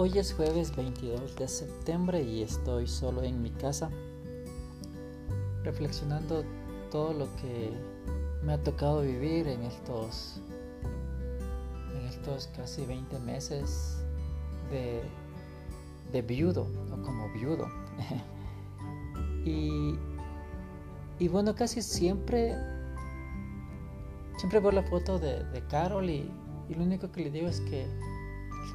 Hoy 0.00 0.16
es 0.16 0.32
jueves 0.32 0.76
22 0.76 1.34
de 1.34 1.48
septiembre 1.48 2.22
y 2.22 2.42
estoy 2.42 2.86
solo 2.86 3.24
en 3.24 3.42
mi 3.42 3.50
casa 3.50 3.90
reflexionando 5.64 6.44
todo 6.88 7.12
lo 7.12 7.26
que 7.34 7.72
me 8.44 8.52
ha 8.52 8.62
tocado 8.62 9.02
vivir 9.02 9.48
en 9.48 9.60
estos 9.62 10.40
en 11.96 12.06
estos 12.06 12.46
casi 12.56 12.86
20 12.86 13.18
meses 13.18 13.96
de, 14.70 16.22
viudo 16.22 16.68
o 16.92 17.02
como 17.02 17.32
viudo. 17.32 17.66
Y, 19.44 21.26
bueno 21.26 21.56
casi 21.56 21.82
siempre 21.82 22.54
siempre 24.36 24.60
veo 24.60 24.70
la 24.70 24.84
foto 24.84 25.18
de, 25.18 25.44
Carol 25.68 26.08
y 26.08 26.30
lo 26.68 26.84
único 26.84 27.10
que 27.10 27.22
le 27.22 27.30
digo 27.32 27.48
es 27.48 27.60
que 27.62 27.88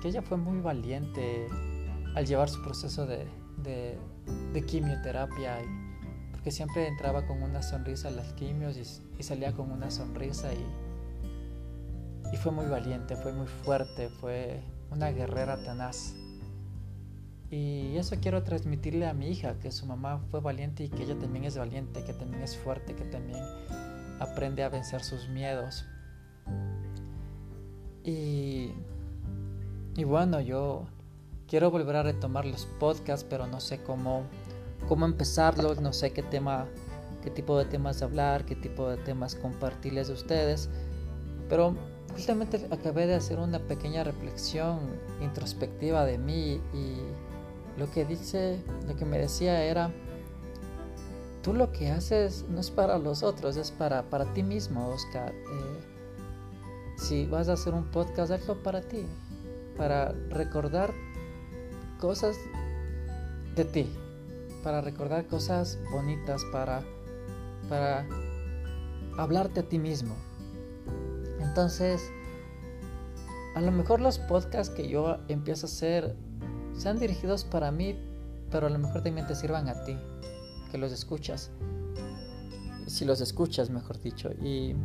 que 0.01 0.09
ella 0.09 0.21
fue 0.21 0.37
muy 0.37 0.59
valiente 0.59 1.47
al 2.15 2.25
llevar 2.25 2.49
su 2.49 2.61
proceso 2.61 3.05
de, 3.05 3.27
quimioterapia, 4.67 5.59
porque 6.31 6.51
siempre 6.51 6.87
entraba 6.87 7.25
con 7.25 7.41
una 7.41 7.61
sonrisa 7.61 8.09
a 8.09 8.11
las 8.11 8.33
quimios 8.33 8.77
y, 8.77 9.23
salía 9.23 9.53
con 9.53 9.71
una 9.71 9.89
sonrisa 9.89 10.53
y, 10.53 10.65
y 12.33 12.37
fue 12.37 12.51
muy 12.51 12.65
valiente, 12.65 13.15
fue 13.15 13.33
muy 13.33 13.47
fuerte, 13.47 14.09
fue 14.09 14.61
una 14.91 15.11
guerrera 15.11 15.57
tenaz. 15.63 16.15
Y 17.49 17.97
eso 17.97 18.15
quiero 18.19 18.41
transmitirle 18.41 19.05
a 19.05 19.13
mi 19.13 19.29
hija, 19.29 19.59
que 19.59 19.71
su 19.71 19.85
mamá 19.85 20.19
fue 20.31 20.39
valiente 20.39 20.85
y 20.85 20.89
que 20.89 21.03
ella 21.03 21.17
también 21.19 21.45
es 21.45 21.55
valiente, 21.55 22.03
que 22.03 22.13
también 22.13 22.41
es 22.41 22.57
fuerte, 22.57 22.95
que 22.95 23.05
también 23.05 23.39
aprende 24.19 24.63
a 24.63 24.69
vencer 24.69 25.03
sus 25.03 25.29
miedos. 25.29 25.85
Y 28.03 28.71
y 29.95 30.03
bueno, 30.05 30.41
yo 30.41 30.85
quiero 31.47 31.69
volver 31.69 31.95
a 31.97 32.03
retomar 32.03 32.45
los 32.45 32.65
podcasts, 32.79 33.25
pero 33.29 33.45
no 33.45 33.59
sé 33.59 33.83
cómo, 33.83 34.23
cómo 34.87 35.05
empezarlos, 35.05 35.81
no 35.81 35.93
sé 35.93 36.11
qué 36.11 36.23
tema, 36.23 36.65
qué 37.21 37.29
tipo 37.29 37.57
de 37.57 37.65
temas 37.65 38.01
hablar, 38.01 38.43
qué 38.45 38.55
tipo 38.55 38.89
de 38.89 38.97
temas 38.97 39.35
compartirles 39.35 40.09
a 40.09 40.13
ustedes. 40.13 40.69
Pero 41.47 41.75
justamente 42.13 42.65
acabé 42.71 43.05
de 43.05 43.15
hacer 43.15 43.37
una 43.37 43.59
pequeña 43.59 44.03
reflexión 44.03 44.79
introspectiva 45.21 46.05
de 46.05 46.17
mí 46.17 46.59
y 46.73 46.97
lo 47.77 47.89
que 47.91 48.03
dice, 48.05 48.59
lo 48.87 48.95
que 48.95 49.05
me 49.05 49.19
decía 49.19 49.63
era, 49.63 49.91
tú 51.43 51.53
lo 51.53 51.71
que 51.71 51.91
haces 51.91 52.45
no 52.49 52.59
es 52.59 52.71
para 52.71 52.97
los 52.97 53.21
otros, 53.21 53.57
es 53.57 53.69
para, 53.69 54.09
para 54.09 54.25
ti 54.33 54.41
mismo, 54.41 54.89
Oscar. 54.89 55.31
Eh, 55.31 55.81
si 56.97 57.27
vas 57.27 57.47
a 57.47 57.53
hacer 57.53 57.75
un 57.75 57.91
podcast, 57.91 58.31
hazlo 58.31 58.63
para 58.63 58.81
ti 58.81 59.05
para 59.77 60.11
recordar 60.29 60.93
cosas 61.99 62.35
de 63.55 63.65
ti, 63.65 63.89
para 64.63 64.81
recordar 64.81 65.27
cosas 65.27 65.79
bonitas, 65.91 66.43
para, 66.51 66.83
para 67.69 68.05
hablarte 69.17 69.61
a 69.61 69.63
ti 69.63 69.79
mismo. 69.79 70.15
Entonces, 71.39 72.01
a 73.55 73.61
lo 73.61 73.71
mejor 73.71 74.01
los 74.01 74.17
podcasts 74.17 74.73
que 74.73 74.87
yo 74.87 75.17
empiezo 75.27 75.67
a 75.67 75.69
hacer 75.69 76.15
sean 76.73 76.99
dirigidos 76.99 77.43
para 77.45 77.71
mí, 77.71 77.95
pero 78.51 78.67
a 78.67 78.69
lo 78.69 78.79
mejor 78.79 79.03
también 79.03 79.27
te 79.27 79.35
sirvan 79.35 79.69
a 79.69 79.83
ti, 79.83 79.95
que 80.71 80.77
los 80.77 80.91
escuchas. 80.91 81.51
Si 82.87 83.05
los 83.05 83.21
escuchas, 83.21 83.69
mejor 83.69 83.99
dicho. 84.01 84.31
Y, 84.41 84.75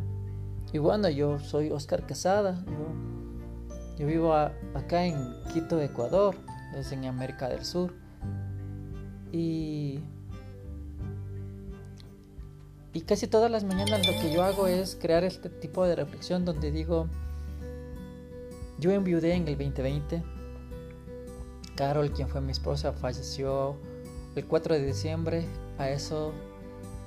y 0.71 0.77
bueno, 0.77 1.09
yo 1.09 1.39
soy 1.39 1.71
Oscar 1.71 2.05
Quesada. 2.05 2.63
Yo 2.65 3.08
vivo 4.05 4.33
acá 4.33 5.05
en 5.05 5.35
Quito, 5.53 5.81
Ecuador, 5.81 6.35
es 6.75 6.91
en 6.91 7.05
América 7.05 7.49
del 7.49 7.65
Sur. 7.65 7.93
Y, 9.31 9.99
y 12.93 13.01
casi 13.01 13.27
todas 13.27 13.51
las 13.51 13.63
mañanas 13.63 14.07
lo 14.07 14.13
que 14.13 14.33
yo 14.33 14.43
hago 14.43 14.67
es 14.67 14.95
crear 14.95 15.23
este 15.23 15.49
tipo 15.49 15.85
de 15.85 15.95
reflexión 15.95 16.45
donde 16.45 16.71
digo, 16.71 17.07
yo 18.79 18.91
enviudé 18.91 19.33
en 19.33 19.47
el 19.47 19.57
2020. 19.57 20.23
Carol, 21.75 22.11
quien 22.11 22.27
fue 22.27 22.41
mi 22.41 22.51
esposa, 22.51 22.93
falleció 22.93 23.77
el 24.35 24.45
4 24.45 24.75
de 24.75 24.85
diciembre 24.85 25.45
a 25.77 25.89
eso 25.89 26.33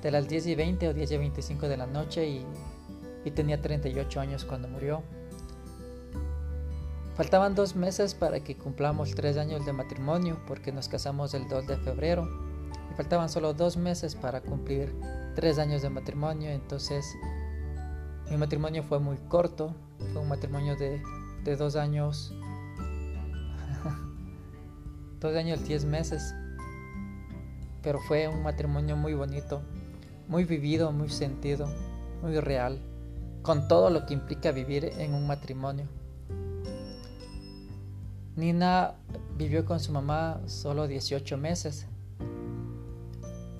de 0.01 0.11
las 0.11 0.27
10 0.27 0.47
y 0.47 0.55
20 0.55 0.87
o 0.89 0.93
10 0.93 1.11
y 1.11 1.17
25 1.17 1.67
de 1.67 1.77
la 1.77 1.87
noche 1.87 2.27
y, 2.27 2.45
y 3.25 3.31
tenía 3.31 3.61
38 3.61 4.19
años 4.19 4.45
cuando 4.45 4.67
murió. 4.67 5.03
Faltaban 7.15 7.53
dos 7.53 7.75
meses 7.75 8.15
para 8.15 8.39
que 8.39 8.57
cumplamos 8.57 9.13
tres 9.13 9.37
años 9.37 9.65
de 9.67 9.73
matrimonio 9.73 10.39
porque 10.47 10.71
nos 10.71 10.87
casamos 10.89 11.35
el 11.35 11.47
2 11.47 11.67
de 11.67 11.77
febrero 11.77 12.27
y 12.91 12.95
faltaban 12.95 13.29
solo 13.29 13.53
dos 13.53 13.77
meses 13.77 14.15
para 14.15 14.41
cumplir 14.41 14.95
tres 15.35 15.59
años 15.59 15.83
de 15.83 15.89
matrimonio. 15.89 16.49
Entonces 16.49 17.05
mi 18.31 18.37
matrimonio 18.37 18.81
fue 18.81 18.99
muy 18.99 19.17
corto, 19.29 19.75
fue 20.11 20.23
un 20.23 20.27
matrimonio 20.27 20.75
de, 20.75 21.03
dos 21.55 21.75
años, 21.75 22.33
dos 25.19 25.35
años, 25.35 25.63
diez 25.65 25.85
meses, 25.85 26.33
pero 27.83 27.99
fue 28.07 28.27
un 28.27 28.41
matrimonio 28.41 28.97
muy 28.97 29.13
bonito, 29.13 29.61
muy 30.27 30.45
vivido, 30.45 30.91
muy 30.91 31.09
sentido, 31.09 31.69
muy 32.23 32.39
real, 32.39 32.81
con 33.43 33.67
todo 33.67 33.91
lo 33.91 34.07
que 34.07 34.15
implica 34.15 34.51
vivir 34.51 34.85
en 34.97 35.13
un 35.13 35.27
matrimonio. 35.27 35.87
Nina 38.35 38.95
vivió 39.37 39.63
con 39.65 39.79
su 39.79 39.91
mamá 39.91 40.41
solo 40.47 40.87
18 40.87 41.37
meses. 41.37 41.87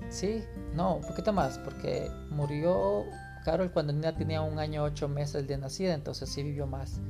Sí, 0.08 0.42
no, 0.74 0.96
un 0.96 1.02
poquito 1.02 1.32
más, 1.32 1.58
porque 1.58 2.10
murió 2.30 3.04
Carol 3.44 3.70
cuando 3.70 3.92
Nina 3.92 4.16
tenía 4.16 4.42
un 4.42 4.58
año 4.58 4.82
8 4.82 5.08
meses 5.08 5.46
de 5.46 5.58
nacida, 5.58 5.94
entonces 5.94 6.28
sí 6.28 6.42
vivió 6.42 6.66
más. 6.66 7.00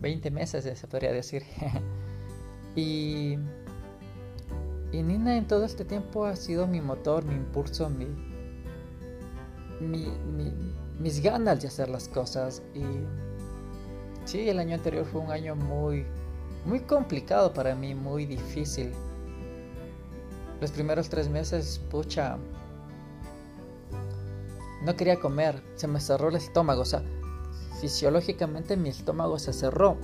20 0.00 0.30
meses 0.30 0.78
se 0.78 0.86
podría 0.86 1.12
decir. 1.12 1.44
y, 2.76 3.38
y 4.92 5.02
Nina 5.02 5.36
en 5.36 5.46
todo 5.46 5.64
este 5.64 5.84
tiempo 5.84 6.24
ha 6.26 6.34
sido 6.34 6.66
mi 6.66 6.80
motor, 6.80 7.24
mi 7.24 7.34
impulso, 7.34 7.88
mi, 7.88 8.06
mi, 9.80 10.08
mis 10.98 11.22
ganas 11.22 11.62
de 11.62 11.68
hacer 11.68 11.88
las 11.88 12.08
cosas. 12.08 12.62
Y 12.74 12.82
sí, 14.24 14.48
el 14.48 14.58
año 14.58 14.74
anterior 14.74 15.04
fue 15.04 15.20
un 15.20 15.30
año 15.30 15.54
muy 15.54 16.04
muy 16.64 16.80
complicado 16.80 17.52
para 17.52 17.74
mí, 17.74 17.94
muy 17.94 18.26
difícil. 18.26 18.92
Los 20.60 20.70
primeros 20.70 21.08
tres 21.08 21.28
meses, 21.28 21.80
pucha, 21.90 22.38
no 24.84 24.96
quería 24.96 25.18
comer, 25.18 25.62
se 25.76 25.86
me 25.88 26.00
cerró 26.00 26.28
el 26.28 26.36
estómago, 26.36 26.82
o 26.82 26.84
sea, 26.84 27.02
fisiológicamente 27.80 28.76
mi 28.76 28.88
estómago 28.88 29.38
se 29.38 29.52
cerró 29.52 29.96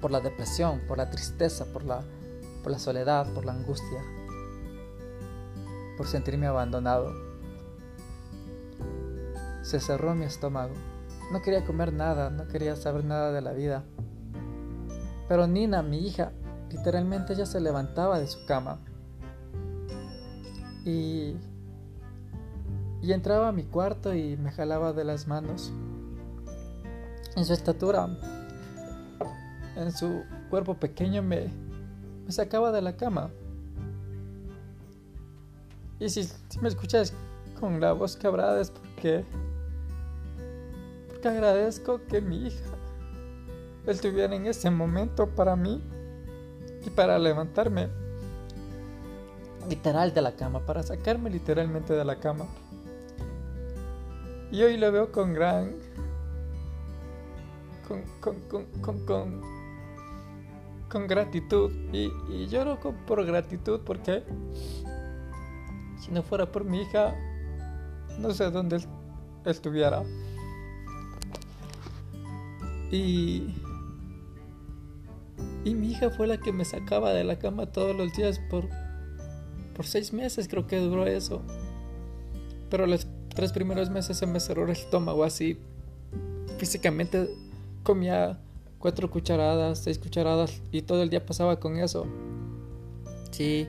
por 0.00 0.10
la 0.10 0.20
depresión, 0.20 0.80
por 0.86 0.98
la 0.98 1.10
tristeza, 1.10 1.64
por 1.66 1.84
la, 1.84 2.02
por 2.62 2.72
la 2.72 2.78
soledad, 2.78 3.26
por 3.34 3.44
la 3.44 3.52
angustia, 3.52 4.02
por 5.96 6.06
sentirme 6.06 6.46
abandonado. 6.46 7.12
Se 9.62 9.80
cerró 9.80 10.14
mi 10.14 10.24
estómago. 10.24 10.72
No 11.32 11.42
quería 11.42 11.64
comer 11.66 11.92
nada, 11.92 12.30
no 12.30 12.48
quería 12.48 12.74
saber 12.76 13.04
nada 13.04 13.32
de 13.32 13.42
la 13.42 13.52
vida. 13.52 13.84
Pero 15.28 15.46
Nina, 15.46 15.82
mi 15.82 15.98
hija, 15.98 16.32
literalmente 16.70 17.34
ella 17.34 17.46
se 17.46 17.60
levantaba 17.60 18.18
de 18.18 18.26
su 18.26 18.44
cama 18.46 18.78
y, 20.84 21.36
y 23.02 23.12
entraba 23.12 23.48
a 23.48 23.52
mi 23.52 23.64
cuarto 23.64 24.14
y 24.14 24.36
me 24.38 24.50
jalaba 24.50 24.92
de 24.92 25.04
las 25.04 25.26
manos. 25.26 25.72
En 27.36 27.44
su 27.44 27.52
estatura, 27.52 28.08
en 29.76 29.92
su 29.92 30.24
cuerpo 30.50 30.74
pequeño 30.74 31.22
me, 31.22 31.52
me 32.24 32.32
sacaba 32.32 32.72
de 32.72 32.82
la 32.82 32.96
cama. 32.96 33.30
Y 36.00 36.08
si, 36.08 36.28
me 36.60 36.68
escuchas 36.68 37.12
con 37.60 37.80
la 37.80 37.92
voz 37.92 38.16
quebrada 38.16 38.60
es 38.60 38.70
porque, 38.70 39.24
porque 41.08 41.28
agradezco 41.28 42.00
que 42.06 42.20
mi 42.20 42.46
hija 42.46 42.67
estuviera 43.90 44.34
en 44.34 44.46
ese 44.46 44.70
momento 44.70 45.26
para 45.28 45.56
mí 45.56 45.82
y 46.84 46.90
para 46.90 47.18
levantarme 47.18 47.88
literal 49.68 50.14
de 50.14 50.22
la 50.22 50.32
cama, 50.32 50.60
para 50.60 50.82
sacarme 50.82 51.30
literalmente 51.30 51.92
de 51.92 52.04
la 52.04 52.16
cama. 52.16 52.46
Y 54.50 54.62
hoy 54.62 54.76
lo 54.78 54.90
veo 54.90 55.12
con 55.12 55.34
gran... 55.34 55.74
con, 57.86 58.02
con, 58.20 58.64
con, 58.80 59.04
con, 59.04 59.42
con 60.88 61.06
gratitud. 61.06 61.70
Y, 61.92 62.10
y 62.30 62.46
lloro 62.48 62.78
por 63.06 63.24
gratitud 63.26 63.80
porque 63.84 64.22
si 66.00 66.10
no 66.12 66.22
fuera 66.22 66.50
por 66.50 66.64
mi 66.64 66.82
hija, 66.82 67.14
no 68.18 68.30
sé 68.32 68.50
dónde 68.50 68.80
estuviera. 69.44 70.02
Y 72.90 73.54
Y 75.64 75.74
mi 75.74 75.90
hija 75.90 76.10
fue 76.10 76.26
la 76.26 76.38
que 76.38 76.52
me 76.52 76.64
sacaba 76.64 77.12
de 77.12 77.24
la 77.24 77.38
cama 77.38 77.66
todos 77.66 77.96
los 77.96 78.12
días 78.14 78.40
por, 78.50 78.68
por 79.74 79.86
seis 79.86 80.12
meses, 80.12 80.48
creo 80.48 80.66
que 80.66 80.78
duró 80.78 81.06
eso. 81.06 81.42
Pero 82.70 82.86
los 82.86 83.06
tres 83.34 83.52
primeros 83.52 83.90
meses 83.90 84.16
se 84.16 84.26
me 84.26 84.40
cerró 84.40 84.64
el 84.64 84.70
estómago 84.70 85.24
así. 85.24 85.58
Físicamente 86.58 87.28
comía 87.82 88.38
cuatro 88.78 89.10
cucharadas, 89.10 89.78
seis 89.78 89.98
cucharadas 89.98 90.62
y 90.72 90.82
todo 90.82 91.02
el 91.02 91.10
día 91.10 91.24
pasaba 91.24 91.58
con 91.60 91.76
eso. 91.78 92.06
Sí. 93.30 93.68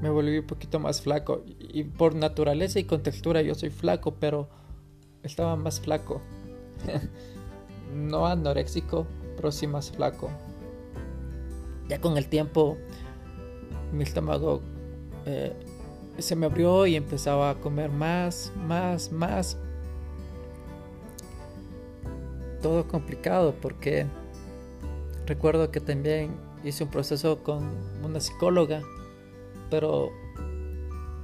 Me 0.00 0.10
volví 0.10 0.38
un 0.38 0.46
poquito 0.46 0.78
más 0.78 1.00
flaco. 1.00 1.44
Y 1.46 1.84
por 1.84 2.14
naturaleza 2.14 2.78
y 2.78 2.84
con 2.84 3.02
textura 3.02 3.42
yo 3.42 3.54
soy 3.54 3.70
flaco, 3.70 4.16
pero 4.20 4.48
estaba 5.22 5.56
más 5.56 5.80
flaco. 5.80 6.20
no 7.94 8.26
anoréxico, 8.26 9.06
pero 9.36 9.52
sí 9.52 9.66
más 9.66 9.90
flaco. 9.90 10.30
Ya 11.88 12.00
con 12.00 12.16
el 12.16 12.28
tiempo 12.28 12.76
mi 13.92 14.02
estómago 14.02 14.60
eh, 15.26 15.52
se 16.18 16.36
me 16.36 16.46
abrió 16.46 16.86
y 16.86 16.96
empezaba 16.96 17.50
a 17.50 17.54
comer 17.54 17.90
más, 17.90 18.52
más, 18.56 19.12
más. 19.12 19.56
Todo 22.62 22.88
complicado 22.88 23.54
porque 23.60 24.06
recuerdo 25.26 25.70
que 25.70 25.80
también 25.80 26.34
hice 26.64 26.84
un 26.84 26.90
proceso 26.90 27.42
con 27.42 27.70
una 28.02 28.20
psicóloga, 28.20 28.82
pero 29.70 30.10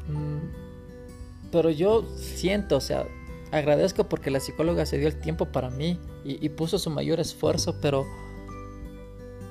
mm, 0.08 1.50
pero 1.50 1.70
yo 1.70 2.04
siento, 2.16 2.76
o 2.76 2.80
sea, 2.80 3.06
agradezco 3.50 4.04
porque 4.04 4.30
la 4.30 4.40
psicóloga 4.40 4.86
se 4.86 4.98
dio 4.98 5.08
el 5.08 5.18
tiempo 5.18 5.46
para 5.46 5.70
mí 5.70 5.98
y, 6.24 6.48
puso 6.50 6.78
su 6.78 6.90
mayor 6.90 7.20
esfuerzo, 7.20 7.76
pero, 7.80 8.06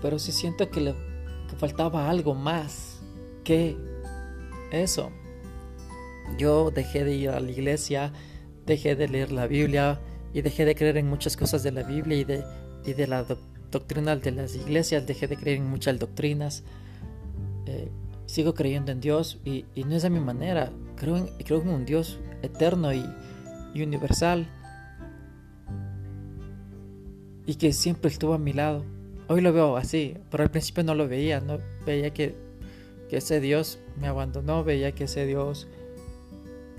pero 0.02 0.20
sí 0.20 0.32
siento 0.32 0.70
que 0.70 0.82
le 0.82 0.96
faltaba 1.58 2.10
algo 2.10 2.36
más 2.36 3.00
que 3.44 3.78
eso. 4.72 5.12
Yo 6.38 6.72
dejé 6.72 7.04
de 7.04 7.16
ir 7.16 7.30
a 7.30 7.40
la 7.40 7.52
iglesia, 7.52 8.14
dejé 8.66 8.96
de 8.96 9.08
leer 9.08 9.32
la 9.32 9.48
Biblia 9.48 10.00
y 10.34 10.42
dejé 10.42 10.66
de 10.66 10.76
creer 10.76 10.98
en 10.98 11.10
muchas 11.10 11.36
cosas 11.36 11.64
de 11.64 11.72
la 11.72 11.84
Biblia 11.84 12.18
y 12.18 12.24
de, 12.24 12.44
y 12.86 12.94
de 12.94 13.08
la 13.08 13.26
doctrina 13.72 14.16
de 14.16 14.32
las 14.32 14.56
iglesias, 14.56 15.08
dejé 15.08 15.28
de 15.28 15.38
creer 15.38 15.58
en 15.58 15.70
muchas 15.70 15.98
doctrinas. 15.98 16.64
Eh, 17.66 17.90
sigo 18.28 18.54
creyendo 18.54 18.92
en 18.92 19.02
Dios 19.02 19.40
y, 19.44 19.66
no 19.86 19.96
es 19.96 20.04
de 20.04 20.12
mi 20.12 20.20
manera. 20.20 20.72
Creo 20.96 21.18
en, 21.18 21.28
creo 21.44 21.62
en 21.62 21.70
un 21.70 21.86
Dios 21.86 22.20
eterno 22.44 22.94
y, 22.94 23.04
y 23.74 23.82
universal 23.82 24.48
y 27.50 27.56
que 27.56 27.74
siempre 27.74 28.12
estuvo 28.12 28.36
a 28.36 28.38
mi 28.38 28.54
lado. 28.54 28.86
Hoy 29.28 29.42
lo 29.42 29.52
veo 29.52 29.76
así, 29.76 30.16
pero 30.30 30.44
al 30.44 30.52
principio 30.52 30.84
no 30.84 30.94
lo 30.94 31.08
veía, 31.08 31.42
no 31.42 31.58
veía 31.84 32.12
que, 32.14 32.36
que 33.10 33.18
ese 33.18 33.40
Dios 33.40 33.80
me 34.00 34.06
abandonó, 34.06 34.64
veía 34.64 34.92
que 34.92 35.06
ese 35.06 35.26
Dios 35.26 35.68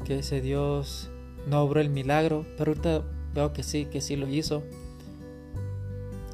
que 0.05 0.20
ese 0.20 0.40
Dios 0.40 1.11
no 1.49 1.61
obró 1.61 1.81
el 1.81 1.90
milagro, 1.90 2.46
pero 2.56 2.70
ahorita 2.70 3.02
veo 3.34 3.52
que 3.52 3.64
sí, 3.64 3.87
que 3.87 4.00
sí 4.00 4.14
lo 4.14 4.28
hizo. 4.28 4.62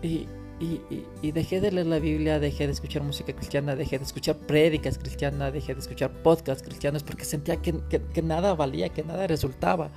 Y, 0.02 0.26
y, 0.60 0.82
y, 1.22 1.32
dejé 1.32 1.62
de 1.62 1.72
leer 1.72 1.86
la 1.86 1.98
Biblia, 1.98 2.38
dejé 2.38 2.66
de 2.66 2.74
escuchar 2.74 3.02
música 3.02 3.32
cristiana, 3.32 3.74
dejé 3.74 3.96
de 3.96 4.04
escuchar 4.04 4.36
prédicas 4.36 4.98
cristianas, 4.98 5.50
dejé 5.54 5.72
de 5.72 5.80
escuchar 5.80 6.10
podcasts 6.22 6.62
cristianos 6.62 7.02
porque 7.04 7.24
sentía 7.24 7.56
que, 7.56 7.74
que 7.88 8.22
nada 8.22 8.54
valía, 8.54 8.90
que 8.90 9.02
nada 9.02 9.26
resultaba. 9.26 9.90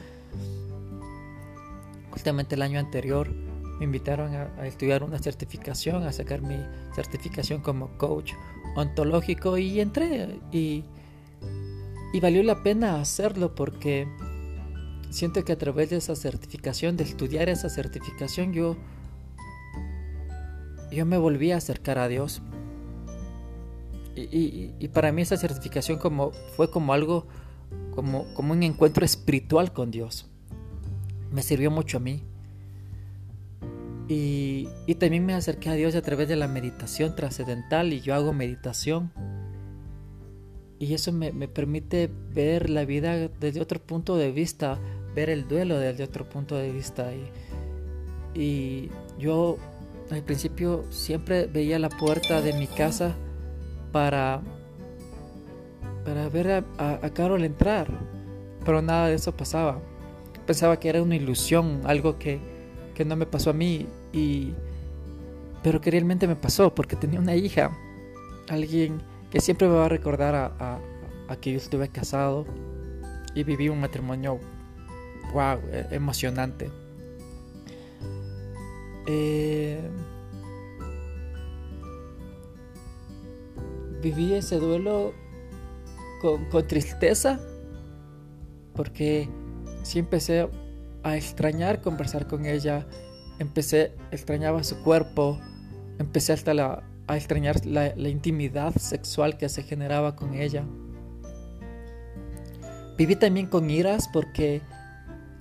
Justamente 2.10 2.56
el 2.56 2.62
año 2.62 2.80
anterior 2.80 3.49
me 3.80 3.86
invitaron 3.86 4.36
a, 4.36 4.68
estudiar 4.68 5.04
una 5.04 5.20
certificación, 5.20 6.04
a 6.04 6.12
sacar 6.12 6.42
mi 6.42 6.58
certificación 6.94 7.62
como 7.62 7.98
coach 7.98 8.34
ontológico 8.76 9.58
y 9.58 9.80
entré 9.80 10.40
y, 10.52 10.84
y 12.14 12.20
valió 12.20 12.44
la 12.44 12.62
pena 12.62 13.00
hacerlo 13.00 13.56
porque 13.56 14.08
siento 15.10 15.44
que 15.44 15.54
a 15.54 15.58
través 15.58 15.90
de 15.90 15.98
esa 15.98 16.16
certificación, 16.16 16.98
de 16.98 17.04
estudiar 17.04 17.50
esa 17.50 17.70
certificación, 17.70 18.54
yo, 18.54 18.78
yo 20.92 21.06
me 21.06 21.18
volví 21.18 21.52
a 21.52 21.58
acercar 21.58 21.98
a 21.98 22.08
Dios. 22.08 22.42
Y, 24.16 24.74
y, 24.78 24.88
para 24.90 25.14
mí 25.14 25.22
esa 25.22 25.38
certificación 25.38 25.98
como, 25.98 26.32
fue 26.58 26.70
como 26.70 26.92
algo, 26.92 27.28
como, 27.96 28.34
como 28.34 28.52
un 28.52 28.64
encuentro 28.64 29.06
espiritual 29.06 29.72
con 29.72 29.92
Dios. 29.92 30.28
Me 31.32 31.42
sirvió 31.42 31.72
mucho 31.72 31.98
a 31.98 32.00
mí. 32.02 32.22
Y, 34.10 34.68
también 34.96 35.24
me 35.24 35.36
acerqué 35.36 35.70
a 35.70 35.74
Dios 35.74 35.94
a 35.94 36.02
través 36.02 36.28
de 36.28 36.36
la 36.36 36.48
meditación 36.48 37.16
trascendental 37.16 37.94
y 37.94 38.02
yo 38.02 38.16
hago 38.16 38.34
meditación. 38.34 39.12
Y 40.80 40.96
eso 40.96 41.12
me, 41.14 41.32
permite 41.48 42.10
ver 42.34 42.72
la 42.72 42.86
vida 42.86 43.30
desde 43.40 43.62
otro 43.62 43.80
punto 43.80 44.18
de 44.18 44.32
vista, 44.32 44.80
ver 45.14 45.30
el 45.30 45.48
duelo 45.48 45.78
desde 45.78 46.04
otro 46.04 46.28
punto 46.28 46.56
de 46.56 46.72
vista. 46.72 47.12
Y, 48.34 48.90
yo 49.20 49.58
al 50.10 50.24
principio 50.24 50.86
siempre 50.90 51.46
veía 51.46 51.78
la 51.78 51.90
puerta 51.90 52.42
de 52.42 52.54
mi 52.54 52.66
casa 52.66 53.16
para, 53.92 54.42
para 56.04 56.30
ver 56.30 56.50
a, 56.52 56.64
a 56.80 57.10
Carol 57.14 57.44
entrar, 57.44 57.88
pero 58.66 58.82
nada 58.82 59.08
de 59.08 59.16
eso 59.16 59.38
pasaba. 59.38 59.80
Pensaba 60.48 60.80
que 60.80 60.90
era 60.90 61.04
una 61.04 61.16
ilusión, 61.16 61.82
algo 61.84 62.18
que, 62.18 62.40
que 62.96 63.06
no 63.06 63.16
me 63.16 63.28
pasó 63.28 63.52
a 63.52 63.54
mí 63.54 63.88
y 64.12 64.54
pero 65.64 65.82
que 65.82 65.92
realmente 65.92 66.28
me 66.28 66.36
pasó 66.36 66.74
porque 66.74 66.96
tenía 66.96 67.20
una 67.20 67.36
hija, 67.36 67.72
alguien 68.48 69.02
que 69.30 69.42
siempre 69.42 69.68
me 69.68 69.76
va 69.76 69.86
a 69.86 69.90
recordar 69.90 70.36
a, 70.36 70.80
que 71.42 71.52
yo 71.52 71.58
estuve 71.58 71.90
casado 71.90 72.46
y 73.36 73.44
viví 73.44 73.70
un 73.70 73.80
matrimonio 73.80 74.40
wow, 75.34 75.60
e, 75.72 75.88
emocionante. 75.92 76.72
Eh, 79.06 79.80
viví 84.02 84.34
ese 84.34 84.58
duelo 84.58 85.14
con, 86.22 86.46
con, 86.46 86.68
tristeza 86.68 87.40
porque 88.76 89.28
sí 89.84 90.00
empecé 90.00 90.48
a 91.04 91.18
extrañar 91.18 91.82
conversar 91.82 92.28
con 92.28 92.46
ella, 92.46 92.88
empecé, 93.40 93.94
extrañaba 94.12 94.64
su 94.64 94.82
cuerpo, 94.84 95.40
empecé 95.98 96.34
hasta 96.34 96.84
a 97.08 97.18
extrañar 97.18 97.66
la, 97.66 98.10
intimidad 98.10 98.76
sexual 98.76 99.38
que 99.38 99.50
se 99.50 99.64
generaba 99.64 100.16
con 100.16 100.36
ella. 100.36 100.64
Viví 102.98 103.16
también 103.16 103.48
con 103.48 103.70
iras 103.70 104.10
porque 104.12 104.62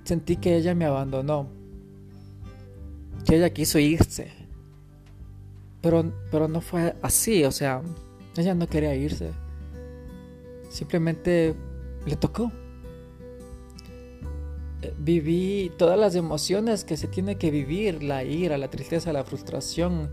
sentí 0.05 0.37
que 0.37 0.57
ella 0.57 0.75
me 0.75 0.85
abandonó, 0.85 1.49
que 3.27 3.37
ella 3.37 3.51
quiso 3.51 3.79
irse. 3.79 4.33
Pero, 5.83 6.13
pero 6.31 6.49
no 6.49 6.61
fue 6.61 6.95
así, 7.03 7.45
o 7.45 7.53
sea, 7.53 7.83
ella 8.37 8.55
no 8.55 8.69
quería 8.69 8.95
irse. 8.95 9.31
Simplemente 10.71 11.55
le 12.07 12.17
tocó 12.17 12.53
viví 14.99 15.73
todas 15.77 15.99
las 15.99 16.15
emociones 16.15 16.85
que 16.85 16.97
se 16.97 17.09
tiene 17.09 17.37
que 17.37 17.51
vivir, 17.51 18.03
la 18.03 18.25
ira, 18.25 18.59
la 18.59 18.69
tristeza, 18.69 19.13
la 19.13 19.25
frustración, 19.25 20.11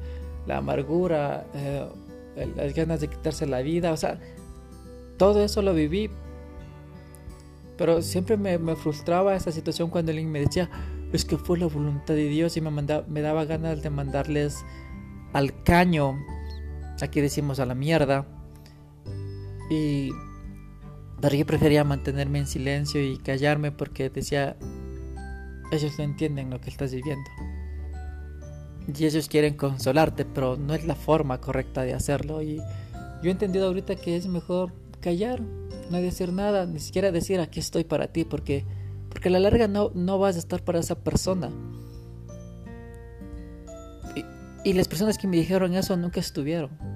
la 0.48 0.58
amargura, 0.58 1.46
eh, 1.54 1.88
las 2.56 2.74
ganas 2.74 3.02
de 3.02 3.08
quitarse 3.08 3.46
la 3.46 3.62
vida, 3.62 3.92
o 3.92 3.98
sea, 3.98 4.20
todo 5.18 5.44
eso 5.44 5.62
lo 5.62 5.74
viví. 5.74 6.10
Pero 7.78 8.02
siempre 8.02 8.38
me, 8.38 8.76
frustraba 8.76 9.36
esa 9.36 9.52
situación 9.52 9.90
cuando 9.90 10.12
alguien 10.12 10.32
me 10.32 10.40
decía, 10.40 10.70
es 11.12 11.26
que 11.26 11.38
fue 11.38 11.58
la 11.58 11.68
voluntad 11.68 12.14
de 12.14 12.28
Dios 12.28 12.56
y 12.58 12.62
me, 12.62 12.72
me 12.72 13.22
daba 13.22 13.46
ganas 13.46 13.84
de 13.84 13.90
mandarles 13.90 14.64
al 15.34 15.64
caño, 15.64 16.18
aquí 17.02 17.22
decimos 17.22 17.60
a 17.60 17.66
la 17.66 17.76
mierda. 17.76 18.26
Y 19.70 20.12
pero 21.22 21.36
yo 21.36 21.46
prefería 21.46 21.84
mantenerme 21.84 22.40
en 22.40 22.48
silencio 22.48 23.02
y 23.02 23.18
callarme 23.18 23.72
porque 23.72 24.10
decía, 24.10 24.58
ellos 25.72 25.94
no 25.98 26.04
entienden 26.04 26.50
lo 26.50 26.60
que 26.60 26.70
estás 26.70 26.94
viviendo. 26.94 27.30
Y 28.94 29.06
ellos 29.06 29.28
quieren 29.28 29.56
consolarte, 29.56 30.26
pero 30.26 30.58
no 30.58 30.74
es 30.74 30.86
la 30.86 30.96
forma 30.96 31.42
correcta 31.42 31.82
de 31.82 31.94
hacerlo. 31.94 32.42
Y 32.42 32.58
yo 32.58 33.30
he 33.30 33.32
entendido 33.32 33.68
ahorita 33.68 33.96
que 33.96 34.16
es 34.16 34.28
mejor 34.28 34.72
callar, 35.00 35.42
no 35.90 35.98
decir 35.98 36.32
nada, 36.32 36.66
ni 36.66 36.80
siquiera 36.80 37.12
decir 37.12 37.40
aquí 37.40 37.60
estoy 37.60 37.84
para 37.84 38.08
ti, 38.08 38.26
porque, 38.26 38.66
porque 39.10 39.30
a 39.30 39.32
la 39.32 39.40
larga 39.40 39.68
no, 39.68 39.92
no 39.96 40.20
vas 40.20 40.36
a 40.36 40.40
estar 40.40 40.64
para 40.64 40.80
esa 40.80 40.96
persona. 40.96 41.50
Y, 44.16 44.70
y 44.70 44.74
las 44.74 44.88
personas 44.88 45.18
que 45.18 45.28
me 45.28 45.38
dijeron 45.38 45.74
eso 45.74 45.98
nunca 45.98 46.20
estuvieron. 46.20 46.95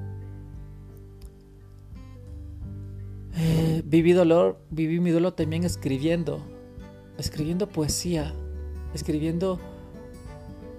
Eh, 3.36 3.82
viví 3.86 4.14
dolor, 4.14 4.60
viví 4.70 5.00
mi 5.00 5.12
dolor 5.12 5.34
también 5.34 5.64
escribiendo, 5.64 6.44
escribiendo 7.18 7.70
poesía, 7.70 8.34
escribiendo 8.94 9.60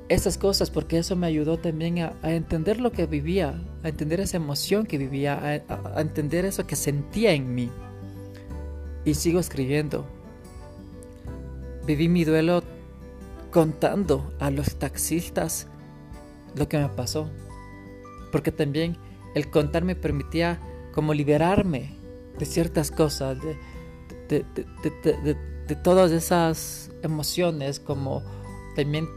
esas 0.09 0.37
cosas 0.38 0.71
porque 0.71 0.99
eso 0.99 1.14
me 1.14 1.28
ayudó 1.28 1.59
también 1.59 2.00
a, 2.00 2.14
entender 2.23 2.80
lo 2.80 2.90
que 2.90 3.07
vivía, 3.07 3.62
a 3.85 3.88
entender 3.88 4.21
esa 4.21 4.38
emoción 4.38 4.85
que 4.85 4.99
vivía, 4.99 5.62
a, 5.69 6.00
entender 6.00 6.45
eso 6.45 6.66
que 6.66 6.76
sentía 6.76 7.33
en 7.33 7.54
mí. 7.54 7.71
Y 9.04 9.14
sigo 9.14 9.40
escribiendo. 9.40 10.04
Viví 11.87 12.09
mi 12.09 12.25
duelo 12.25 12.62
contando 13.50 14.33
a 14.40 14.50
los 14.50 14.76
taxistas 14.76 15.69
lo 16.57 16.69
que 16.69 16.78
me 16.78 16.88
pasó. 16.88 17.30
Porque 18.33 18.52
también 18.52 18.97
el 19.35 19.49
contar 19.49 19.85
me 19.85 19.95
permitía 19.95 20.59
como 20.92 21.14
liberarme 21.14 22.00
de 22.40 22.47
ciertas 22.47 22.90
cosas, 22.90 23.38
de, 23.40 24.44
de 25.70 25.76
todas 25.76 26.11
esas 26.11 26.90
emociones, 27.02 27.78
como 27.78 28.25
también 28.75 29.09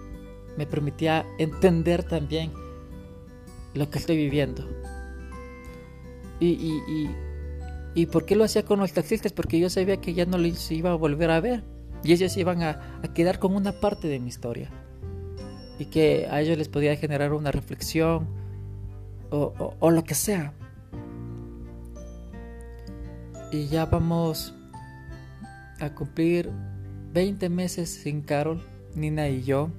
me 0.55 0.67
permitía 0.67 1.25
entender 1.39 2.03
también 2.03 2.51
lo 3.73 3.89
que 3.89 3.97
estoy 3.97 4.17
viviendo. 4.17 4.67
Y, 6.39 6.47
y, 6.47 7.09
y, 7.95 8.05
por 8.07 8.25
qué 8.25 8.35
lo 8.35 8.43
hacía 8.43 8.63
con 8.65 8.79
los 8.79 8.93
taxistas? 8.93 9.33
Porque 9.33 9.59
yo 9.59 9.69
sabía 9.69 9.97
que 9.97 10.13
ya 10.13 10.25
no 10.25 10.37
los 10.37 10.71
iba 10.71 10.91
a 10.91 10.95
volver 10.95 11.31
a 11.31 11.39
ver. 11.39 11.63
Y 12.03 12.11
ellos 12.11 12.35
iban 12.37 12.61
a, 12.61 13.01
quedar 13.15 13.39
con 13.39 13.55
una 13.55 13.79
parte 13.79 14.07
de 14.07 14.19
mi 14.19 14.27
historia. 14.27 14.69
Y 15.79 15.85
que 15.85 16.27
a 16.29 16.41
ellos 16.41 16.57
les 16.57 16.69
podía 16.69 16.95
generar 16.97 17.33
una 17.33 17.51
reflexión 17.51 18.27
o, 19.31 19.75
o 19.79 19.91
lo 19.91 20.03
que 20.03 20.13
sea. 20.13 20.53
Y 23.53 23.67
ya 23.67 23.85
vamos 23.85 24.51
a 25.79 25.93
cumplir 25.93 26.49
20 27.13 27.49
meses 27.49 27.87
sin 27.87 28.23
Carol, 28.23 28.65
Nina 28.95 29.29
y 29.29 29.43
yo. 29.43 29.69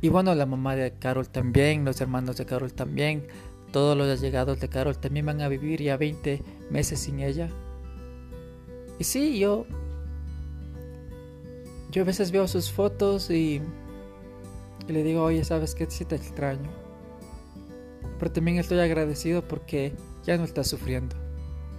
Y 0.00 0.08
bueno, 0.08 0.34
la 0.34 0.46
mamá 0.46 0.74
de 0.74 0.92
Carol 0.92 1.28
también, 1.28 1.84
los 1.84 2.00
hermanos 2.00 2.38
de 2.38 2.46
Carol 2.46 2.72
también, 2.72 3.26
todos 3.72 3.94
los 3.94 4.08
allegados 4.08 4.58
de 4.58 4.70
Carol 4.70 4.96
también 4.96 5.26
van 5.26 5.42
a 5.42 5.48
vivir 5.48 5.82
ya 5.82 5.98
20 5.98 6.42
meses 6.70 7.00
sin 7.00 7.20
ella. 7.20 7.50
Y 8.98 9.04
sí, 9.04 9.38
yo. 9.38 9.66
Yo 11.90 12.04
a 12.04 12.06
veces 12.06 12.30
veo 12.30 12.48
sus 12.48 12.72
fotos 12.72 13.28
y, 13.28 13.60
le 14.88 15.02
digo, 15.02 15.24
oye, 15.24 15.44
¿sabes 15.44 15.74
qué? 15.74 15.90
Sí 15.90 16.06
te 16.06 16.16
extraño. 16.16 16.70
Pero 18.18 18.32
también 18.32 18.56
estoy 18.56 18.78
agradecido 18.78 19.46
porque 19.46 19.92
ya 20.24 20.38
no 20.38 20.44
estás 20.44 20.68
sufriendo. 20.68 21.27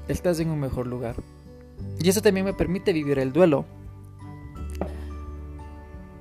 Estás 0.09 0.41
en 0.41 0.49
un 0.49 0.59
mejor 0.59 0.87
lugar. 0.87 1.15
Y 2.01 2.09
eso 2.09 2.21
también 2.21 2.45
me 2.45 2.53
permite 2.53 2.91
vivir 2.91 3.19
el 3.19 3.31
duelo 3.31 3.65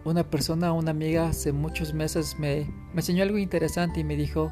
una 0.08 0.24
persona, 0.24 0.72
una 0.72 0.90
amiga 0.90 1.28
hace 1.28 1.52
muchos 1.52 1.92
meses 1.92 2.38
me, 2.38 2.66
enseñó 2.94 3.22
algo 3.22 3.38
interesante 3.38 4.00
y 4.00 4.04
me 4.04 4.16
dijo, 4.16 4.50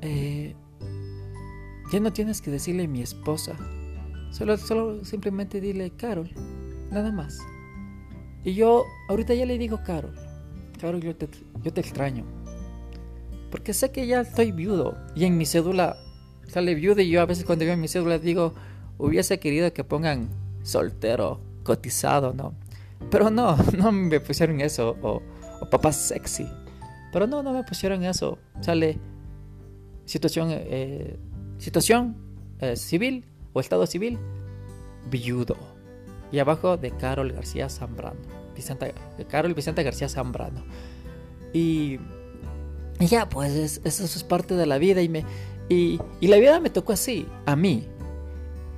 eh, 0.00 0.54
ya 1.92 2.00
no 2.00 2.12
tienes 2.12 2.40
que 2.40 2.50
decirle 2.50 2.86
mi 2.86 3.02
esposa, 3.02 3.56
solo, 4.30 4.56
solo 4.56 5.04
simplemente 5.04 5.60
dile 5.60 5.90
Carol, 5.90 6.30
nada 6.90 7.10
más. 7.10 7.38
Y 8.44 8.54
yo 8.54 8.84
ahorita 9.08 9.34
ya 9.34 9.46
le 9.46 9.58
digo 9.58 9.80
Carol, 9.84 10.14
Carol, 10.80 11.00
yo 11.00 11.16
te, 11.16 11.28
yo 11.62 11.72
te 11.72 11.80
extraño. 11.80 12.24
Porque 13.50 13.74
sé 13.74 13.90
que 13.90 14.06
ya 14.06 14.22
estoy 14.22 14.50
viudo 14.50 14.96
y 15.14 15.24
en 15.24 15.36
mi 15.36 15.44
cédula 15.44 15.96
sale 16.52 16.74
viudo 16.74 17.00
y 17.00 17.08
yo 17.08 17.22
a 17.22 17.26
veces 17.26 17.44
cuando 17.44 17.64
veo 17.64 17.76
mi 17.78 17.88
cédula 17.88 18.18
digo, 18.18 18.52
hubiese 18.98 19.40
querido 19.40 19.72
que 19.72 19.84
pongan 19.84 20.28
soltero, 20.62 21.40
cotizado, 21.64 22.34
¿no? 22.34 22.54
Pero 23.10 23.30
no, 23.30 23.56
no 23.78 23.90
me 23.90 24.20
pusieron 24.20 24.60
eso. 24.60 24.96
O, 25.02 25.22
papá 25.70 25.92
sexy. 25.92 26.46
Pero 27.10 27.26
no, 27.26 27.42
no 27.42 27.52
me 27.52 27.64
pusieron 27.64 28.04
eso. 28.04 28.38
Sale 28.60 28.98
situación, 30.04 30.48
eh, 30.50 31.16
situación 31.58 32.16
eh, 32.60 32.76
civil 32.76 33.24
o 33.54 33.60
estado 33.60 33.86
civil, 33.86 34.18
viudo. 35.10 35.56
Y 36.30 36.38
abajo 36.38 36.76
de 36.76 36.90
Carol 36.90 37.32
García 37.32 37.68
Zambrano. 37.68 38.20
Vicente, 38.54 38.94
Carol 39.28 39.54
Vicente 39.54 39.82
García 39.82 40.08
Zambrano. 40.08 40.64
Y, 41.54 41.98
ya, 42.98 43.28
pues 43.28 43.80
eso 43.84 44.04
es 44.04 44.24
parte 44.24 44.54
de 44.54 44.66
la 44.66 44.78
vida. 44.78 45.00
Y, 45.00 45.08
me, 45.08 45.24
y, 45.72 46.26
la 46.26 46.36
vida 46.36 46.60
me 46.60 46.70
tocó 46.70 46.92
así, 46.92 47.26
a 47.46 47.56
mí. 47.56 47.88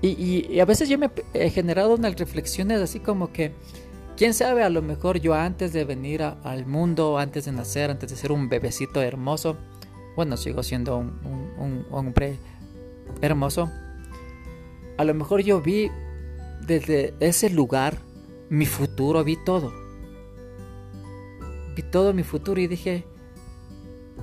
Y, 0.03 0.61
a 0.61 0.65
veces 0.65 0.89
yo 0.89 0.99
me 0.99 1.11
he 1.33 1.51
generado 1.51 1.95
unas 1.95 2.17
reflexiones 2.17 2.81
así 2.81 3.01
como 3.01 3.33
que 3.33 3.53
Quién 4.17 4.33
sabe, 4.33 4.63
a 4.63 4.71
lo 4.71 4.81
mejor 4.81 5.19
yo 5.19 5.35
antes 5.35 5.73
de 5.73 5.85
venir 5.85 6.23
al 6.23 6.67
mundo, 6.67 7.19
antes 7.19 7.47
de 7.47 7.53
nacer, 7.53 7.91
antes 7.91 8.11
de 8.11 8.17
ser 8.17 8.31
un 8.31 8.49
bebecito 8.49 9.03
hermoso, 9.03 9.57
bueno, 10.15 10.37
sigo 10.37 10.63
siendo 10.63 10.99
un, 10.99 11.85
hombre 11.91 12.39
hermoso, 13.23 13.73
a 14.99 15.05
lo 15.05 15.15
mejor 15.15 15.43
yo 15.43 15.61
vi 15.61 15.91
desde 16.65 17.15
ese 17.19 17.51
lugar 17.51 17.99
mi 18.51 18.67
futuro, 18.67 19.25
vi 19.25 19.37
todo. 19.45 19.73
Vi 21.75 21.83
todo 21.83 22.15
mi 22.15 22.23
futuro 22.23 22.61
y 22.61 22.69
dije, 22.69 23.05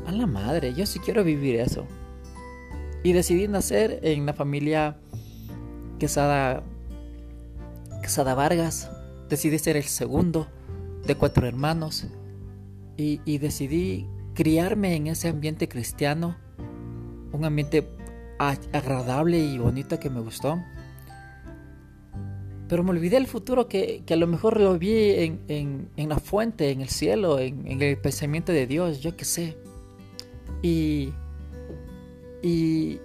a 0.06 0.14
la 0.14 0.26
madre, 0.26 0.74
yo 0.74 0.86
sí 0.86 1.00
quiero 1.00 1.26
vivir 1.26 1.60
eso. 1.60 1.86
Y 3.04 3.14
decidí 3.14 3.48
nacer 3.48 4.00
en 4.04 4.26
la 4.26 4.34
familia 4.34 4.98
Quesada, 6.00 6.64
Quesada 8.02 8.36
Vargas, 8.36 8.90
decidí 9.30 9.58
ser 9.58 9.78
el 9.78 9.84
segundo 9.84 10.48
de 11.06 11.16
cuatro 11.16 11.48
hermanos 11.48 12.08
y, 12.98 13.38
decidí 13.40 14.08
criarme 14.36 14.96
en 14.96 15.08
ese 15.08 15.30
ambiente 15.30 15.68
cristiano, 15.68 16.38
un 17.32 17.46
ambiente 17.46 17.88
agradable 18.38 19.40
y 19.40 19.58
bonito 19.58 20.00
que 20.00 20.10
me 20.10 20.20
gustó. 20.20 20.62
Pero 22.68 22.84
me 22.84 22.92
olvidé 22.92 23.18
el 23.18 23.28
futuro 23.28 23.68
que, 23.68 24.04
a 24.10 24.16
lo 24.16 24.28
mejor 24.28 24.60
lo 24.60 24.78
vi 24.78 25.40
en, 25.48 25.90
la 25.96 26.20
fuente, 26.20 26.70
en 26.70 26.82
el 26.82 26.90
cielo, 26.90 27.40
en, 27.40 27.82
el 27.82 27.98
pensamiento 27.98 28.52
de 28.52 28.68
Dios, 28.68 29.02
yo 29.02 29.18
qué 29.18 29.26
sé. 29.26 29.58
Y, 30.62 31.12
y, 32.42 33.00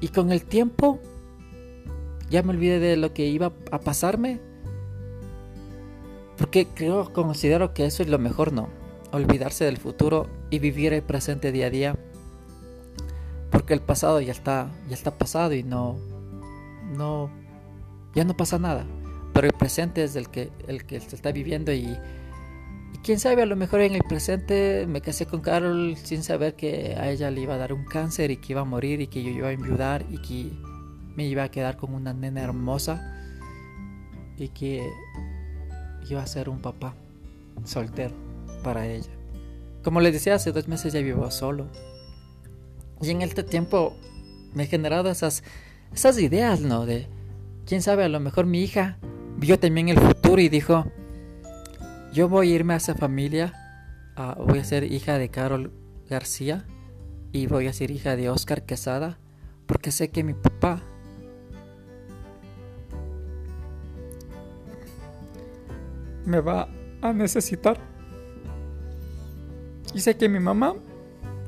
y 0.00 0.08
con 0.08 0.32
el 0.32 0.44
tiempo 0.44 1.00
ya 2.30 2.42
me 2.42 2.50
olvidé 2.50 2.78
de 2.80 2.96
lo 2.96 3.12
que 3.12 3.26
iba 3.26 3.52
a 3.70 3.80
pasarme 3.80 4.40
porque 6.36 6.66
creo, 6.66 7.12
considero 7.12 7.72
que 7.72 7.86
eso 7.86 8.02
es 8.02 8.08
lo 8.08 8.18
mejor, 8.18 8.52
¿no? 8.52 8.68
Olvidarse 9.12 9.64
del 9.64 9.78
futuro 9.78 10.28
y 10.50 10.58
vivir 10.58 10.92
el 10.92 11.02
presente 11.02 11.50
día 11.50 11.66
a 11.66 11.70
día. 11.70 11.96
Porque 13.50 13.72
el 13.72 13.80
pasado 13.80 14.20
ya 14.20 14.32
está, 14.32 14.70
ya 14.88 14.94
está 14.94 15.16
pasado 15.16 15.54
y 15.54 15.62
no, 15.62 15.96
no, 16.94 17.30
ya 18.14 18.24
no 18.24 18.36
pasa 18.36 18.58
nada. 18.58 18.84
Pero 19.32 19.46
el 19.46 19.54
presente 19.54 20.04
es 20.04 20.14
el 20.16 20.28
que, 20.28 20.50
el 20.66 20.84
que 20.84 21.00
se 21.00 21.16
está 21.16 21.32
viviendo 21.32 21.72
y, 21.72 21.96
y 22.96 22.98
quién 22.98 23.20
sabe, 23.20 23.42
a 23.42 23.46
lo 23.46 23.56
mejor 23.56 23.82
en 23.82 23.94
el 23.94 24.02
presente 24.04 24.86
me 24.88 25.02
casé 25.02 25.26
con 25.26 25.42
Carol 25.42 25.98
sin 26.02 26.22
saber 26.22 26.54
que 26.54 26.96
a 26.98 27.10
ella 27.10 27.30
le 27.30 27.42
iba 27.42 27.52
a 27.52 27.58
dar 27.58 27.74
un 27.74 27.84
cáncer 27.84 28.30
y 28.30 28.38
que 28.38 28.54
iba 28.54 28.62
a 28.62 28.64
morir 28.64 29.02
y 29.02 29.06
que 29.06 29.22
yo 29.22 29.28
iba 29.28 29.48
a 29.48 29.52
enviudar 29.52 30.06
y 30.08 30.16
que 30.16 30.50
me 31.14 31.26
iba 31.26 31.42
a 31.42 31.50
quedar 31.50 31.76
con 31.76 31.92
una 31.92 32.14
nena 32.14 32.40
hermosa 32.40 33.14
y 34.38 34.48
que 34.48 34.88
iba 36.08 36.22
a 36.22 36.26
ser 36.26 36.48
un 36.48 36.62
papá 36.62 36.94
soltero 37.64 38.14
para 38.64 38.86
ella. 38.86 39.10
Como 39.84 40.00
les 40.00 40.14
decía, 40.14 40.36
hace 40.36 40.50
dos 40.50 40.66
meses 40.66 40.94
ya 40.94 41.00
vivo 41.00 41.30
solo. 41.30 41.66
Y 43.02 43.10
en 43.10 43.20
este 43.20 43.42
tiempo 43.42 43.94
me 44.54 44.62
he 44.62 44.66
generado 44.68 45.10
esas, 45.10 45.44
esas 45.92 46.18
ideas, 46.18 46.62
¿no? 46.62 46.86
De, 46.86 47.08
quién 47.66 47.82
sabe, 47.82 48.04
a 48.04 48.08
lo 48.08 48.20
mejor 48.20 48.46
mi 48.46 48.62
hija 48.62 48.96
vio 49.36 49.58
también 49.58 49.90
el 49.90 49.98
futuro 49.98 50.40
y 50.40 50.48
dijo, 50.48 50.90
yo 52.16 52.30
voy 52.30 52.50
a 52.50 52.54
irme 52.54 52.72
a 52.72 52.78
esa 52.78 52.94
familia, 52.94 53.52
voy 54.38 54.58
a 54.58 54.64
ser 54.64 54.90
hija 54.90 55.18
de 55.18 55.28
Carol 55.28 55.70
García 56.08 56.64
y 57.30 57.46
voy 57.46 57.66
a 57.66 57.74
ser 57.74 57.90
hija 57.90 58.16
de 58.16 58.30
Oscar 58.30 58.64
Quesada, 58.64 59.18
porque 59.66 59.90
sé 59.90 60.08
que 60.08 60.24
mi 60.24 60.32
papá 60.32 60.80
me 66.24 66.40
va 66.40 66.70
a 67.02 67.12
necesitar. 67.12 67.76
Y 69.92 70.00
sé 70.00 70.16
que 70.16 70.26
mi 70.26 70.40
mamá 70.40 70.74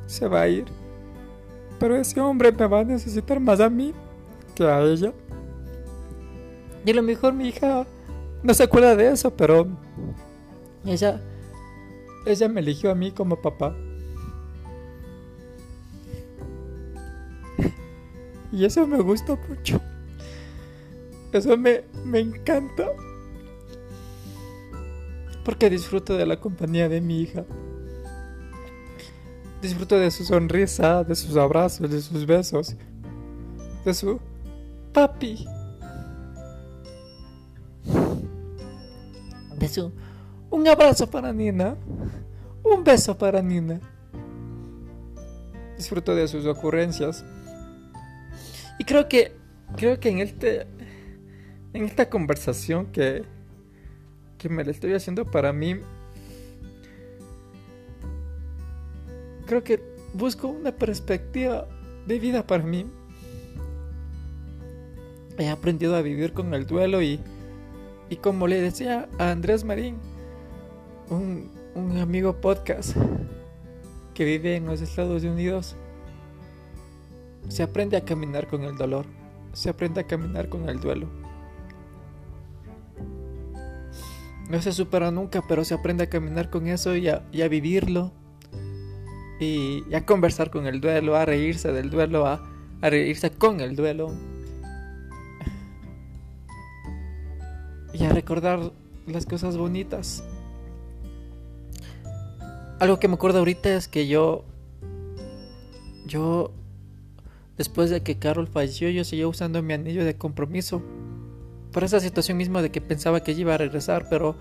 se 0.05 0.29
va 0.29 0.43
a 0.43 0.49
ir. 0.49 0.67
Pero 1.81 1.97
ese 1.97 2.21
hombre 2.21 2.53
me 2.53 2.67
va 2.67 2.81
a 2.81 2.85
necesitar 2.85 3.41
más 3.41 3.61
a 3.61 3.71
mí 3.71 3.95
que 4.55 4.65
a 4.65 4.83
ella. 4.83 5.15
Y 6.85 6.91
a 6.91 6.95
lo 6.95 7.03
mejor 7.03 7.33
mi 7.33 7.49
hija 7.49 7.87
no 8.43 8.53
se 8.53 8.65
acuerda 8.65 8.95
de 8.97 9.13
eso, 9.13 9.35
pero 9.35 9.67
ella, 10.85 11.21
ella 12.27 12.49
me 12.49 12.61
eligió 12.61 12.91
a 12.91 12.95
mí 12.95 13.13
como 13.13 13.41
papá. 13.41 13.75
Y 18.53 18.65
eso 18.65 18.87
me 18.87 19.01
gusta 19.01 19.39
mucho. 19.49 19.81
Eso 21.33 21.57
me, 21.57 21.85
me 22.05 22.21
encanta 22.21 22.87
porque 25.49 25.71
disfruto 25.71 26.15
de 26.15 26.27
la 26.27 26.39
compañía 26.39 26.91
de 26.91 27.01
mi 27.01 27.23
hija. 27.23 27.43
Disfruto 29.63 29.97
de 29.97 30.11
su 30.11 30.23
sonrisa, 30.25 31.05
de 31.05 31.15
sus 31.15 31.37
abrazos, 31.39 31.91
de 31.91 32.03
sus 32.03 32.27
besos, 32.27 32.77
de 33.83 33.95
su 33.95 34.21
papi. 34.93 35.47
De 39.59 39.69
su 39.69 39.91
un 40.51 40.69
abrazo 40.69 41.11
para 41.11 41.33
Nina, 41.33 41.77
un 42.63 42.85
beso 42.85 43.17
para 43.17 43.43
Nina. 43.43 43.81
Disfruto 45.77 46.15
de 46.15 46.27
sus 46.29 46.47
ocurrencias. 46.47 47.25
Y 48.79 48.85
creo 48.85 49.09
que 49.09 49.33
creo 49.77 50.01
que 50.01 50.09
en 50.09 50.19
este 50.19 50.67
en 51.73 51.85
esta 51.85 52.09
conversación 52.09 52.87
que 52.87 53.25
que 54.39 54.49
me 54.49 54.65
la 54.65 54.71
estoy 54.71 54.95
haciendo 54.95 55.25
para 55.25 55.53
mí 55.53 55.81
creo 59.49 59.65
que 59.65 59.81
busco 60.13 60.49
una 60.49 60.73
perspectiva 60.73 61.67
de 62.07 62.19
vida 62.19 62.47
para 62.47 62.63
mí. 62.63 62.87
He 65.39 65.49
aprendido 65.49 65.97
a 65.97 66.03
vivir 66.03 66.33
con 66.33 66.53
el 66.55 66.67
duelo 66.67 67.01
y, 67.01 67.19
y 68.11 68.17
como 68.17 68.47
le 68.47 68.61
decía 68.61 69.09
a 69.19 69.31
Andrés 69.31 69.65
Marín, 69.65 69.97
un, 71.11 71.51
un 71.75 71.99
amigo 71.99 72.41
podcast 72.41 72.97
que 74.15 74.25
vive 74.25 74.57
en 74.57 74.67
los 74.67 74.81
Estados 74.81 75.23
Unidos, 75.25 75.77
se 77.49 77.63
aprende 77.63 77.97
a 77.97 78.05
caminar 78.05 78.47
con 78.49 78.65
el 78.65 78.77
dolor, 78.77 79.07
se 79.53 79.71
aprende 79.71 80.01
a 80.01 80.07
caminar 80.07 80.49
con 80.49 80.69
el 80.69 80.81
duelo. 80.81 81.09
No 84.51 84.63
se 84.63 84.73
supera 84.73 85.11
nunca, 85.11 85.43
pero 85.47 85.65
se 85.65 85.75
aprende 85.75 86.05
a 86.05 86.09
caminar 86.09 86.51
con 86.51 86.67
eso 86.69 86.97
y 86.97 87.09
a, 87.09 87.23
y 87.33 87.43
a 87.43 87.49
vivirlo 87.49 88.13
y, 89.39 89.85
a 89.95 90.05
conversar 90.05 90.51
con 90.51 90.67
el 90.67 90.81
duelo, 90.81 91.17
a 91.17 91.25
reírse 91.25 91.73
del 91.73 91.91
duelo, 91.91 92.27
a, 92.27 92.43
reírse 92.81 93.31
con 93.31 93.61
el 93.61 93.77
duelo 93.77 94.13
y 97.93 98.05
a 98.05 98.11
recordar 98.11 98.73
las 99.07 99.27
cosas 99.27 99.57
bonitas. 99.57 100.23
Algo 102.81 103.01
que 103.01 103.09
me 103.09 103.15
acuerdo 103.15 103.41
ahorita 103.41 103.75
es 103.75 103.89
que 103.89 104.07
yo, 104.07 104.45
yo, 106.07 106.53
después 107.57 107.91
de 107.91 108.03
que 108.03 108.19
Carol 108.19 108.47
falleció, 108.47 108.89
yo 108.89 109.03
seguía 109.03 109.27
usando 109.27 109.63
mi 109.63 109.75
anillo 109.75 110.05
de 110.05 110.17
compromiso. 110.17 110.81
Por 111.73 111.83
esa 111.83 111.99
situación 111.99 112.37
misma 112.37 112.63
de 112.63 112.71
que 112.71 112.81
pensaba 112.81 113.21
que 113.25 113.33
iba 113.33 113.55
a 113.55 113.59
regresar, 113.59 114.07
pero 114.09 114.37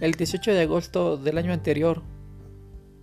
el 0.00 0.12
18 0.12 0.52
de 0.52 0.62
agosto 0.62 1.16
del 1.16 1.38
año 1.38 1.52
anterior, 1.52 2.02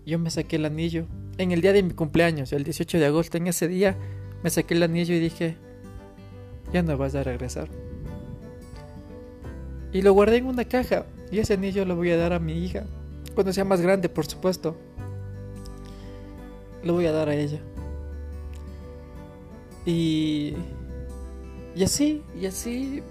yo 0.06 0.20
me 0.20 0.30
saqué 0.30 0.58
el 0.58 0.66
anillo 0.66 1.08
en 1.38 1.52
el 1.52 1.62
día 1.62 1.72
de 1.72 1.82
mi 1.82 1.92
cumpleaños, 1.92 2.52
el 2.52 2.66
18 2.66 3.00
de 3.00 3.06
agosto, 3.06 3.38
en 3.38 3.48
ese 3.48 3.70
día 3.70 3.98
me 4.44 4.50
saqué 4.50 4.74
el 4.74 4.84
anillo 4.84 5.16
y 5.16 5.20
dije, 5.20 5.56
ya 6.74 6.84
no 6.84 6.98
vas 6.98 7.16
a 7.16 7.24
regresar. 7.24 7.70
Y 9.94 10.02
lo 10.02 10.12
guardé 10.12 10.38
en 10.38 10.48
una 10.48 10.66
caja 10.66 11.06
y 11.32 11.40
ese 11.40 11.54
anillo 11.54 11.86
lo 11.86 11.96
voy 11.96 12.12
a 12.12 12.18
dar 12.18 12.34
a 12.34 12.40
mi 12.40 12.64
hija, 12.64 12.84
cuando 13.34 13.54
sea 13.54 13.66
más 13.66 13.82
grande, 13.82 14.10
por 14.10 14.26
supuesto. 14.26 14.76
Lo 16.84 16.94
voy 16.94 17.06
a 17.06 17.12
dar 17.12 17.30
a 17.30 17.36
ella. 17.36 17.60
Y... 19.86 20.54
Y 21.76 21.84
así, 21.84 22.24
y 22.40 22.46
así... 22.46 23.04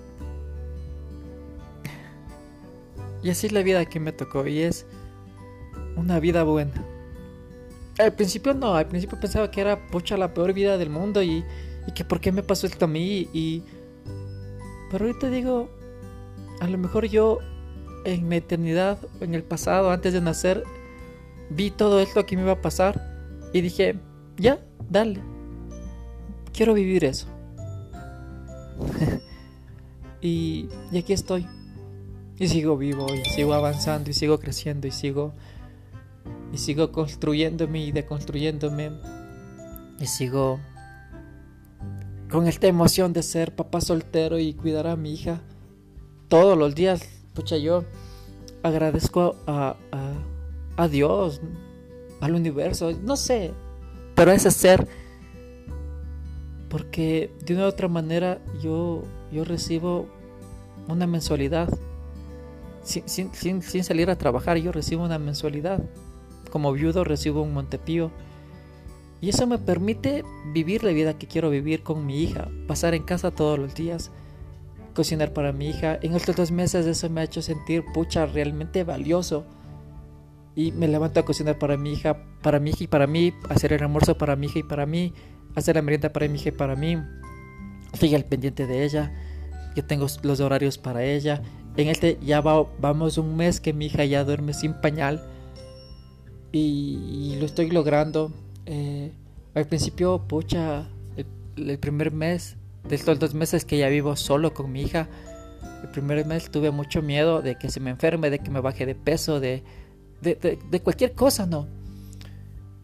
Y 3.22 3.30
así 3.30 3.46
es 3.46 3.52
la 3.52 3.62
vida 3.62 3.84
que 3.84 4.00
me 4.00 4.12
tocó 4.12 4.46
y 4.46 4.60
es 4.60 4.84
una 5.96 6.18
vida 6.18 6.42
buena. 6.42 6.85
Al 7.98 8.14
principio 8.14 8.52
no, 8.52 8.74
al 8.74 8.88
principio 8.88 9.18
pensaba 9.20 9.50
que 9.50 9.61
era 9.61 9.87
pucha 9.88 10.16
la 10.16 10.35
peor 10.35 10.52
vida 10.52 10.76
del 10.76 10.90
mundo 10.90 11.22
y, 11.22 11.44
y 11.87 11.92
que 11.94 12.04
por 12.04 12.20
qué 12.20 12.32
me 12.32 12.42
pasó 12.42 12.66
esto 12.66 12.87
a 12.87 12.88
mí 12.88 13.28
y... 13.32 13.62
Pero 14.90 15.06
ahorita 15.06 15.30
digo, 15.30 15.70
a 16.61 16.68
lo 16.68 16.78
mejor 16.78 17.06
yo 17.06 17.38
en 18.04 18.28
mi 18.28 18.36
eternidad, 18.36 18.98
en 19.20 19.34
el 19.34 19.42
pasado, 19.42 19.90
antes 19.90 20.12
de 20.12 20.20
nacer, 20.20 20.64
vi 21.50 21.70
todo 21.70 22.00
esto 22.00 22.26
que 22.26 22.36
me 22.36 22.42
iba 22.42 22.52
a 22.52 22.62
pasar 22.62 23.00
y 23.52 23.60
dije, 23.60 23.96
ya, 24.36 24.58
dale, 24.88 25.20
quiero 26.52 26.74
vivir 26.74 27.04
eso. 27.04 27.26
y, 30.20 30.68
y 30.90 30.98
aquí 30.98 31.12
estoy. 31.12 31.46
Y 32.38 32.48
sigo 32.48 32.76
vivo, 32.76 33.06
y 33.14 33.24
sigo 33.30 33.54
avanzando, 33.54 34.10
y 34.10 34.14
sigo 34.14 34.40
creciendo, 34.40 34.86
y 34.86 34.90
sigo 34.90 35.32
y 36.52 36.58
sigo 36.58 36.92
construyéndome 36.92 37.86
y 37.86 37.92
deconstruyéndome 37.92 38.92
y 39.98 40.06
sigo 40.06 40.60
con 42.30 42.46
esta 42.46 42.66
emoción 42.66 43.12
de 43.12 43.22
ser 43.22 43.54
papá 43.54 43.80
soltero 43.80 44.38
y 44.38 44.52
cuidar 44.54 44.86
a 44.86 44.96
mi 44.96 45.14
hija 45.14 45.40
todos 46.28 46.56
los 46.56 46.74
días. 46.74 47.21
Pucha, 47.35 47.57
yo 47.57 47.85
agradezco 48.62 49.37
a, 49.47 49.77
a, 50.77 50.88
Dios, 50.88 51.40
al 52.21 52.35
universo, 52.35 52.92
no 53.03 53.16
sé, 53.16 53.53
pero 54.14 54.31
a 54.31 54.35
ese 54.35 54.51
ser, 54.51 54.87
porque 56.68 57.31
de 57.45 57.55
una 57.55 57.64
u 57.64 57.68
otra 57.68 57.88
manera 57.88 58.40
yo, 58.62 59.03
yo 59.31 59.45
recibo 59.45 60.09
una 60.88 61.07
mensualidad. 61.07 61.68
Sin, 62.83 63.33
sin, 63.33 63.62
sin 63.62 63.85
salir 63.85 64.11
a 64.11 64.18
trabajar, 64.18 64.57
yo 64.57 64.73
recibo 64.73 65.05
una 65.05 65.18
mensualidad. 65.18 65.83
Como 66.51 66.73
viudo 66.73 67.05
recibo 67.05 67.42
un 67.42 67.55
Montepío. 67.55 68.11
Y 69.21 69.29
eso 69.29 69.47
me 69.47 69.59
permite 69.59 70.25
vivir 70.53 70.83
la 70.83 70.90
vida 70.90 71.16
que 71.16 71.29
quiero 71.29 71.49
vivir 71.49 71.85
con 71.85 72.05
mi 72.05 72.21
hija, 72.23 72.49
pasar 72.66 72.95
en 72.95 73.05
casa 73.05 73.31
todos 73.31 73.57
los 73.57 73.73
días, 73.75 74.11
cocinar 74.92 75.33
para 75.33 75.52
mi 75.52 75.68
hija. 75.70 75.98
En 76.02 76.14
estos 76.14 76.37
dos 76.37 76.50
meses 76.50 76.87
eso 76.87 77.09
me 77.11 77.20
ha 77.20 77.24
hecho 77.24 77.42
sentir 77.42 77.85
pucha 77.92 78.26
realmente 78.26 78.85
valioso. 78.85 79.44
Y 80.55 80.72
me 80.72 80.87
levanto 80.87 81.20
a 81.20 81.24
cocinar 81.24 81.59
para 81.59 81.76
mi 81.76 81.92
hija, 81.92 82.16
para 82.42 82.61
mi 82.61 82.70
hija 82.70 82.85
y 82.85 82.87
para 82.87 83.07
mí, 83.07 83.33
hacer 83.48 83.72
el 83.72 83.83
almuerzo 83.83 84.18
para 84.18 84.37
mi 84.37 84.46
hija 84.46 84.59
y 84.59 84.62
para 84.62 84.85
mí, 84.85 85.14
hacer 85.55 85.76
la 85.76 85.83
merienda 85.83 86.12
para 86.12 86.28
mi 86.28 86.38
hija 86.38 86.50
y 86.50 86.52
para 86.52 86.76
mí. 86.76 86.98
Estoy 87.92 88.14
al 88.14 88.24
pendiente 88.24 88.66
de 88.66 88.85
ella, 88.85 89.12
yo 89.74 89.85
tengo 89.85 90.07
los 90.22 90.40
horarios 90.40 90.78
para 90.78 91.05
ella. 91.05 91.42
En 91.76 91.88
este 91.88 92.18
ya 92.22 92.42
vamos 92.42 93.16
un 93.16 93.37
mes 93.37 93.61
que 93.61 93.72
mi 93.72 93.87
hija 93.87 94.05
ya 94.05 94.24
duerme 94.24 94.52
sin 94.52 94.74
pañal 94.74 95.22
y, 96.52 97.37
lo 97.40 97.46
estoy 97.46 97.70
logrando. 97.70 98.33
Eh, 98.66 99.12
al 99.55 99.66
principio, 99.66 100.26
pucha, 100.28 100.87
el, 101.57 101.78
primer 101.78 102.12
mes, 102.12 102.57
de 102.88 102.95
estos 102.95 103.18
dos 103.18 103.35
meses 103.35 103.64
que 103.64 103.79
ya 103.79 103.88
vivo 103.88 104.16
solo 104.16 104.55
con 104.55 104.73
mi 104.73 104.83
hija, 104.83 105.09
el 105.83 105.88
primer 105.88 106.25
mes 106.27 106.51
tuve 106.51 106.71
mucho 106.71 107.03
miedo 107.03 107.42
de 107.42 107.57
que 107.57 107.71
se 107.71 107.81
me 107.81 107.90
enferme, 107.90 108.31
de 108.31 108.38
que 108.38 108.51
me 108.51 108.61
baje 108.61 108.87
de 108.87 108.95
peso, 108.95 109.40
de, 109.40 109.62
de, 110.21 110.81
cualquier 110.83 111.14
cosa, 111.14 111.47
¿no? 111.47 111.66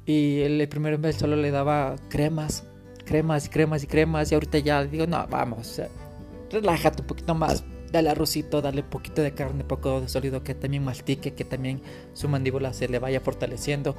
Y 0.04 0.40
el, 0.40 0.66
primer 0.68 0.98
mes 0.98 1.16
solo 1.16 1.36
le 1.36 1.50
daba 1.50 1.96
cremas, 2.08 2.64
cremas 3.04 3.46
y 3.46 3.48
cremas 3.48 3.84
y 3.84 3.86
cremas, 3.86 4.32
y 4.32 4.34
ahorita 4.34 4.58
ya 4.58 4.84
digo, 4.84 5.06
no, 5.06 5.26
vamos, 5.28 5.80
relájate 6.50 7.02
un 7.02 7.06
poquito 7.06 7.34
más, 7.34 7.64
dale 7.92 8.10
arrocito, 8.10 8.60
dale 8.62 8.82
poquito 8.82 9.22
de 9.22 9.32
carne, 9.32 9.64
poco 9.64 10.00
de 10.00 10.08
sólido, 10.08 10.42
que 10.42 10.54
también 10.54 10.84
mastique, 10.84 11.34
que 11.34 11.44
también 11.44 11.82
su 12.14 12.28
mandíbula 12.28 12.72
se 12.72 12.88
le 12.88 12.98
vaya 12.98 13.20
fortaleciendo. 13.20 13.96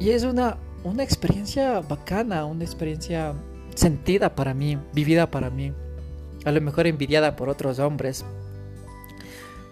Y 0.00 0.10
es 0.10 0.24
una, 0.24 0.58
una 0.82 1.02
experiencia 1.02 1.80
bacana, 1.80 2.44
una 2.44 2.64
experiencia 2.64 3.34
sentida 3.76 4.34
para 4.34 4.54
mí, 4.54 4.78
vivida 4.92 5.30
para 5.30 5.50
mí. 5.50 5.72
A 6.44 6.50
lo 6.50 6.60
mejor 6.60 6.86
envidiada 6.86 7.36
por 7.36 7.48
otros 7.48 7.78
hombres 7.78 8.24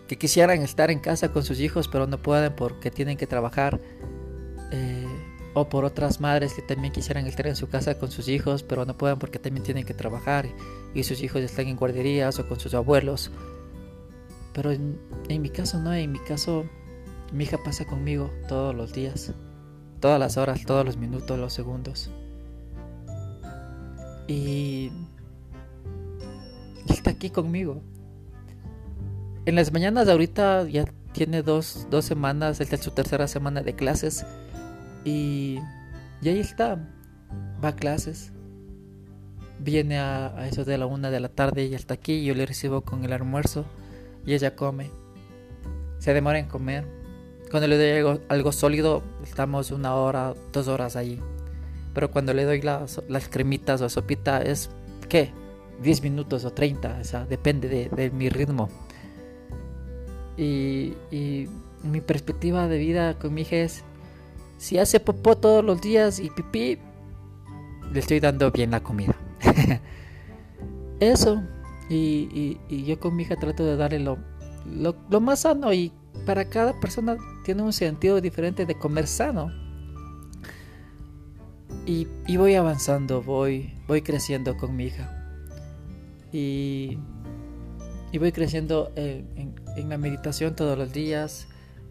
que 0.06 0.16
quisieran 0.16 0.62
estar 0.62 0.90
en 0.90 1.00
casa 1.00 1.32
con 1.32 1.42
sus 1.42 1.60
hijos, 1.60 1.88
pero 1.88 2.06
no 2.06 2.18
pueden 2.18 2.54
porque 2.54 2.90
tienen 2.90 3.16
que 3.16 3.26
trabajar. 3.26 3.80
Eh, 4.70 5.04
o 5.54 5.68
por 5.68 5.84
otras 5.84 6.20
madres 6.20 6.52
que 6.52 6.62
también 6.62 6.92
quisieran 6.92 7.26
estar 7.26 7.46
en 7.46 7.56
su 7.56 7.68
casa 7.68 7.96
con 7.96 8.10
sus 8.10 8.28
hijos, 8.28 8.62
pero 8.64 8.84
no 8.84 8.98
pueden 8.98 9.18
porque 9.18 9.38
también 9.38 9.62
tienen 9.62 9.84
que 9.84 9.94
trabajar 9.94 10.46
y 10.94 11.04
sus 11.04 11.22
hijos 11.22 11.42
están 11.42 11.68
en 11.68 11.76
guarderías 11.76 12.38
o 12.40 12.48
con 12.48 12.58
sus 12.58 12.74
abuelos. 12.74 13.30
Pero 14.52 14.72
en, 14.72 14.98
mi 15.28 15.50
caso 15.50 15.78
no, 15.78 15.94
en 15.94 16.10
mi 16.10 16.18
caso 16.18 16.64
mi 17.32 17.44
hija 17.44 17.58
pasa 17.64 17.84
conmigo 17.84 18.30
todos 18.48 18.74
los 18.74 18.92
días, 18.92 19.32
todas 20.00 20.18
las 20.18 20.36
horas, 20.36 20.64
todos 20.66 20.84
los 20.84 20.96
minutos, 20.96 21.38
los 21.38 21.52
segundos. 21.52 22.10
Y 24.26 24.90
está 26.88 27.10
aquí 27.10 27.30
conmigo. 27.30 27.82
En 29.46 29.56
las 29.56 29.72
mañanas 29.72 30.08
ahorita 30.08 30.66
ya 30.68 30.86
tiene 31.12 31.42
dos, 31.42 31.86
dos 31.90 32.04
semanas, 32.04 32.60
esta 32.60 32.76
es 32.76 32.82
su 32.82 32.90
tercera 32.90 33.28
semana 33.28 33.62
de 33.62 33.74
clases. 33.74 34.24
Y, 35.04 35.58
y 36.22 36.28
ahí 36.28 36.40
está, 36.40 36.78
va 37.62 37.68
a 37.68 37.76
clases. 37.76 38.32
Viene 39.58 39.98
a, 39.98 40.46
eso 40.48 40.64
de 40.64 40.78
la 40.78 40.86
una 40.86 41.10
de 41.10 41.20
la 41.20 41.28
tarde 41.28 41.66
y 41.66 41.74
está 41.74 41.94
aquí. 41.94 42.24
Yo 42.24 42.34
le 42.34 42.46
recibo 42.46 42.82
con 42.82 43.04
el 43.04 43.12
almuerzo 43.12 43.64
y 44.26 44.34
ella 44.34 44.56
come. 44.56 44.90
Se 45.98 46.12
demora 46.12 46.38
en 46.38 46.48
comer. 46.48 46.86
cuando 47.50 47.68
le 47.68 48.02
doy 48.02 48.20
algo, 48.28 48.52
sólido, 48.52 49.02
estamos 49.22 49.70
una 49.70 49.94
hora, 49.94 50.34
dos 50.52 50.68
horas 50.68 50.96
ahí. 50.96 51.20
Pero 51.94 52.10
cuando 52.10 52.34
le 52.34 52.44
doy 52.44 52.60
las, 52.60 53.28
cremitas 53.30 53.80
o 53.80 53.88
sopita, 53.88 54.42
es, 54.42 54.68
¿qué? 55.08 55.30
10 55.82 56.02
minutos 56.02 56.44
o 56.44 56.52
30, 56.52 56.98
o 57.00 57.04
sea, 57.04 57.24
depende 57.24 57.68
de, 57.68 58.10
mi 58.10 58.28
ritmo. 58.28 58.68
Y, 60.36 60.94
mi 61.82 62.00
perspectiva 62.00 62.66
de 62.66 62.78
vida 62.78 63.18
con 63.18 63.34
mi 63.34 63.42
hija 63.42 63.56
es, 63.56 63.84
si 64.56 64.78
hace 64.78 65.00
popó 65.00 65.36
todos 65.36 65.62
los 65.62 65.82
días 65.82 66.18
y 66.18 66.30
pipí, 66.30 66.78
le 67.92 68.00
estoy 68.00 68.20
dando 68.20 68.50
bien 68.50 68.70
la 68.70 68.82
comida. 68.82 69.14
Eso. 71.00 71.42
Y, 71.90 72.58
yo 72.84 72.98
con 72.98 73.14
mi 73.14 73.22
hija 73.24 73.36
trato 73.36 73.64
de 73.64 73.76
darle 73.76 74.00
lo, 74.00 74.18
más 75.20 75.40
sano 75.40 75.72
y 75.72 75.92
para 76.26 76.46
cada 76.46 76.78
persona 76.80 77.16
tiene 77.44 77.62
un 77.62 77.72
sentido 77.72 78.20
diferente 78.20 78.66
de 78.66 78.74
comer 78.74 79.06
sano. 79.06 79.52
Y, 81.86 82.06
voy 82.36 82.54
avanzando, 82.54 83.22
voy, 83.22 83.74
voy 83.86 84.02
creciendo 84.02 84.56
con 84.56 84.74
mi 84.76 84.84
hija. 84.84 85.10
Y, 86.32 86.98
voy 88.18 88.32
creciendo 88.32 88.92
en, 88.96 89.54
en, 89.76 89.88
la 89.88 89.98
meditación 89.98 90.56
todos 90.56 90.78
los 90.78 90.92
días. 90.92 91.46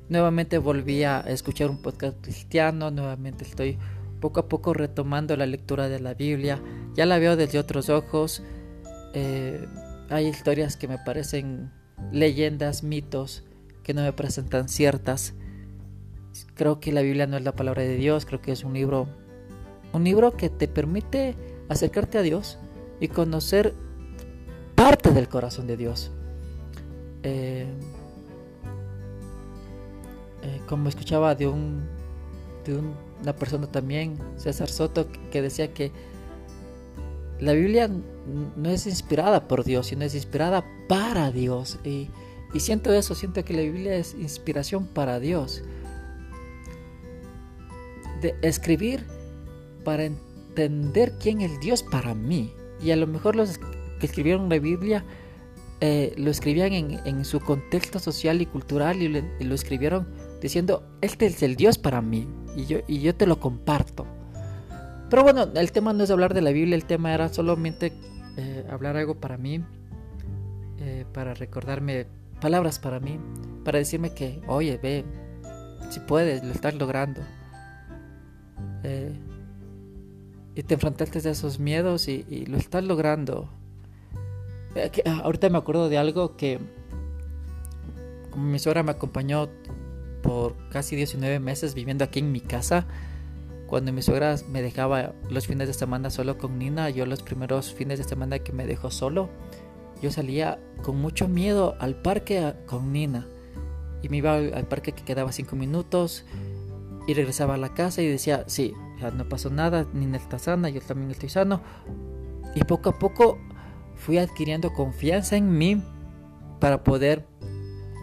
Nuevamente 0.10 0.58
volví 0.58 1.04
a 1.04 1.22
escuchar 1.22 1.70
un 1.70 1.82
podcast 1.82 2.20
cristiano, 2.22 2.92
nuevamente 2.92 3.44
estoy 3.44 3.78
poco 4.20 4.40
a 4.40 4.48
poco 4.48 4.74
retomando 4.74 5.36
la 5.36 5.46
lectura 5.46 5.90
de 5.90 6.00
la 6.00 6.14
Biblia. 6.14 6.62
Ya 6.96 7.06
la 7.06 7.20
veo 7.20 7.36
desde 7.36 7.60
otros 7.60 7.90
ojos. 7.90 8.42
Eh, 9.14 9.68
hay 10.10 10.28
historias 10.28 10.78
que 10.78 10.88
me 10.88 10.98
parecen 10.98 11.72
leyendas, 12.12 12.84
mitos, 12.84 13.44
que 13.84 13.94
no 13.94 14.02
me 14.02 14.14
presentan 14.14 14.70
ciertas. 14.70 15.34
Creo 16.56 16.80
que 16.80 16.92
la 16.92 17.02
Biblia 17.02 17.28
no 17.28 17.38
es 17.38 17.44
la 17.44 17.54
palabra 17.54 17.84
de 17.84 17.96
Dios, 17.96 18.26
creo 18.26 18.42
que 18.42 18.52
es 18.52 18.64
un 18.64 18.74
libro, 18.74 19.08
un 19.94 20.04
libro 20.04 20.32
que 20.32 20.50
te 20.50 20.68
permite 20.68 21.36
acercarte 21.70 22.18
a 22.18 22.22
Dios 22.22 22.58
y 23.00 23.08
conocer 23.08 23.74
parte 24.76 25.12
del 25.12 25.30
corazón 25.30 25.68
de 25.68 25.78
Dios. 25.78 26.12
Eh, 27.24 27.68
eh, 30.42 30.62
como 30.68 30.90
escuchaba 30.90 31.36
de 31.36 31.48
un 31.48 31.84
de 32.66 32.78
una 33.22 33.36
persona 33.36 33.68
también, 33.68 34.18
César 34.38 34.70
Soto, 34.70 35.08
que 35.32 35.42
decía 35.42 35.74
que 35.74 35.92
la 37.40 37.54
Biblia 37.54 37.90
no 38.56 38.70
es 38.70 38.88
inspirada 38.88 39.48
por 39.48 39.64
Dios, 39.64 39.88
sino 39.88 40.06
es 40.06 40.16
inspirada 40.16 40.64
para 40.88 41.32
Dios. 41.32 41.80
Y, 41.84 42.10
siento 42.60 42.94
eso, 42.94 43.16
siento 43.16 43.44
que 43.44 43.54
la 43.54 43.62
Biblia 43.62 43.96
es 43.96 44.14
inspiración 44.14 44.86
para 44.86 45.20
Dios. 45.20 45.64
De 48.22 48.36
escribir 48.42 49.06
para 49.84 50.06
entender 50.06 51.14
quién 51.20 51.42
es 51.42 51.60
Dios 51.60 51.84
para 51.84 52.14
mí. 52.14 52.52
Y 52.82 52.92
a 52.92 52.96
lo 52.96 53.08
mejor 53.08 53.36
los 53.36 53.60
que 54.00 54.06
escribieron 54.06 54.50
la 54.50 54.60
Biblia 54.60 55.06
eh, 55.82 56.14
lo 56.18 56.32
escribían 56.32 56.74
en, 56.74 57.26
su 57.26 57.40
contexto 57.40 58.00
social 58.00 58.42
y 58.42 58.46
cultural 58.46 59.02
y, 59.02 59.10
lo 59.10 59.56
escribieron 59.56 60.08
diciendo, 60.42 60.84
este 61.02 61.26
es 61.26 61.44
el 61.44 61.56
Dios 61.56 61.78
para 61.78 62.02
mí 62.02 62.28
y 62.56 62.66
yo, 62.66 62.80
y 62.88 63.00
yo 63.00 63.16
te 63.16 63.28
lo 63.28 63.40
comparto. 63.40 64.06
Pero 65.10 65.24
bueno, 65.24 65.48
el 65.54 65.72
tema 65.72 65.94
no 65.94 66.04
es 66.04 66.12
hablar 66.12 66.34
de 66.34 66.42
la 66.42 66.52
Biblia, 66.52 66.76
el 66.76 66.86
tema 66.86 67.14
era 67.14 67.30
solamente 67.30 67.94
eh, 68.38 68.66
hablar 68.70 68.98
algo 68.98 69.16
para 69.16 69.38
mí, 69.38 69.64
eh, 70.80 71.06
para 71.14 71.34
recordarme 71.34 72.08
palabras 72.42 72.80
para 72.80 73.00
mí, 73.00 73.20
para 73.64 73.78
decirme 73.78 74.14
que, 74.14 74.42
oye, 74.48 74.80
ve, 74.82 75.06
si 75.90 76.00
puedes, 76.00 76.44
lo 76.44 76.52
estás 76.52 76.74
logrando. 76.74 77.22
Eh, 78.84 79.14
y 80.56 80.64
te 80.64 80.76
enfrentaste 80.76 81.28
a 81.28 81.32
esos 81.32 81.60
miedos 81.60 82.08
y, 82.08 82.46
lo 82.46 82.58
estás 82.58 82.84
logrando. 82.84 83.50
Ah, 85.06 85.22
ahorita 85.24 85.50
me 85.50 85.58
acuerdo 85.58 85.90
de 85.90 85.98
algo 85.98 86.36
que, 86.36 86.60
como 88.32 88.46
mi 88.46 88.60
suegra 88.60 88.84
me 88.84 88.92
acompañó 88.92 89.50
por 90.22 90.56
casi 90.70 90.96
19 90.96 91.40
meses 91.40 91.74
viviendo 91.74 92.04
aquí 92.04 92.20
en 92.20 92.32
mi 92.32 92.40
casa, 92.40 92.86
cuando 93.68 93.92
mi 93.92 94.02
suegra 94.02 94.36
me 94.52 94.62
dejaba 94.62 95.14
los 95.30 95.48
fines 95.48 95.68
de 95.68 95.74
semana 95.74 96.10
solo 96.10 96.38
con 96.38 96.60
Nina, 96.60 96.90
yo 96.90 97.06
los 97.06 97.24
primeros 97.24 97.74
fines 97.74 97.98
de 97.98 98.06
semana 98.06 98.40
que 98.40 98.52
me 98.52 98.68
dejó 98.68 98.92
solo, 98.92 99.30
yo 100.02 100.12
salía 100.12 100.60
con 100.84 100.98
mucho 100.98 101.28
miedo 101.28 101.76
al 101.80 101.96
parque 101.96 102.54
con 102.68 102.94
Nina. 102.94 103.28
Y 104.04 104.10
me 104.10 104.18
iba 104.18 104.36
al 104.36 104.68
parque 104.68 104.92
que 104.92 105.04
quedaba 105.04 105.32
cinco 105.32 105.56
minutos 105.56 106.26
y 107.08 107.14
regresaba 107.14 107.56
a 107.56 107.58
la 107.58 107.74
casa 107.74 108.02
y 108.02 108.08
decía, 108.08 108.44
sí, 108.48 108.74
no 109.12 109.28
pasó 109.28 109.50
nada, 109.50 109.86
Nina 109.94 110.18
está 110.18 110.40
sana, 110.40 110.70
yo 110.70 110.82
también 110.82 111.12
estoy 111.12 111.30
sano. 111.30 111.62
Y 112.56 112.64
poco 112.64 112.90
a 112.90 113.00
poco 113.00 113.38
fui 113.96 114.18
adquiriendo 114.18 114.74
confianza 114.74 115.36
en 115.36 115.58
mí 115.58 115.82
para 116.60 116.84
poder 116.84 117.26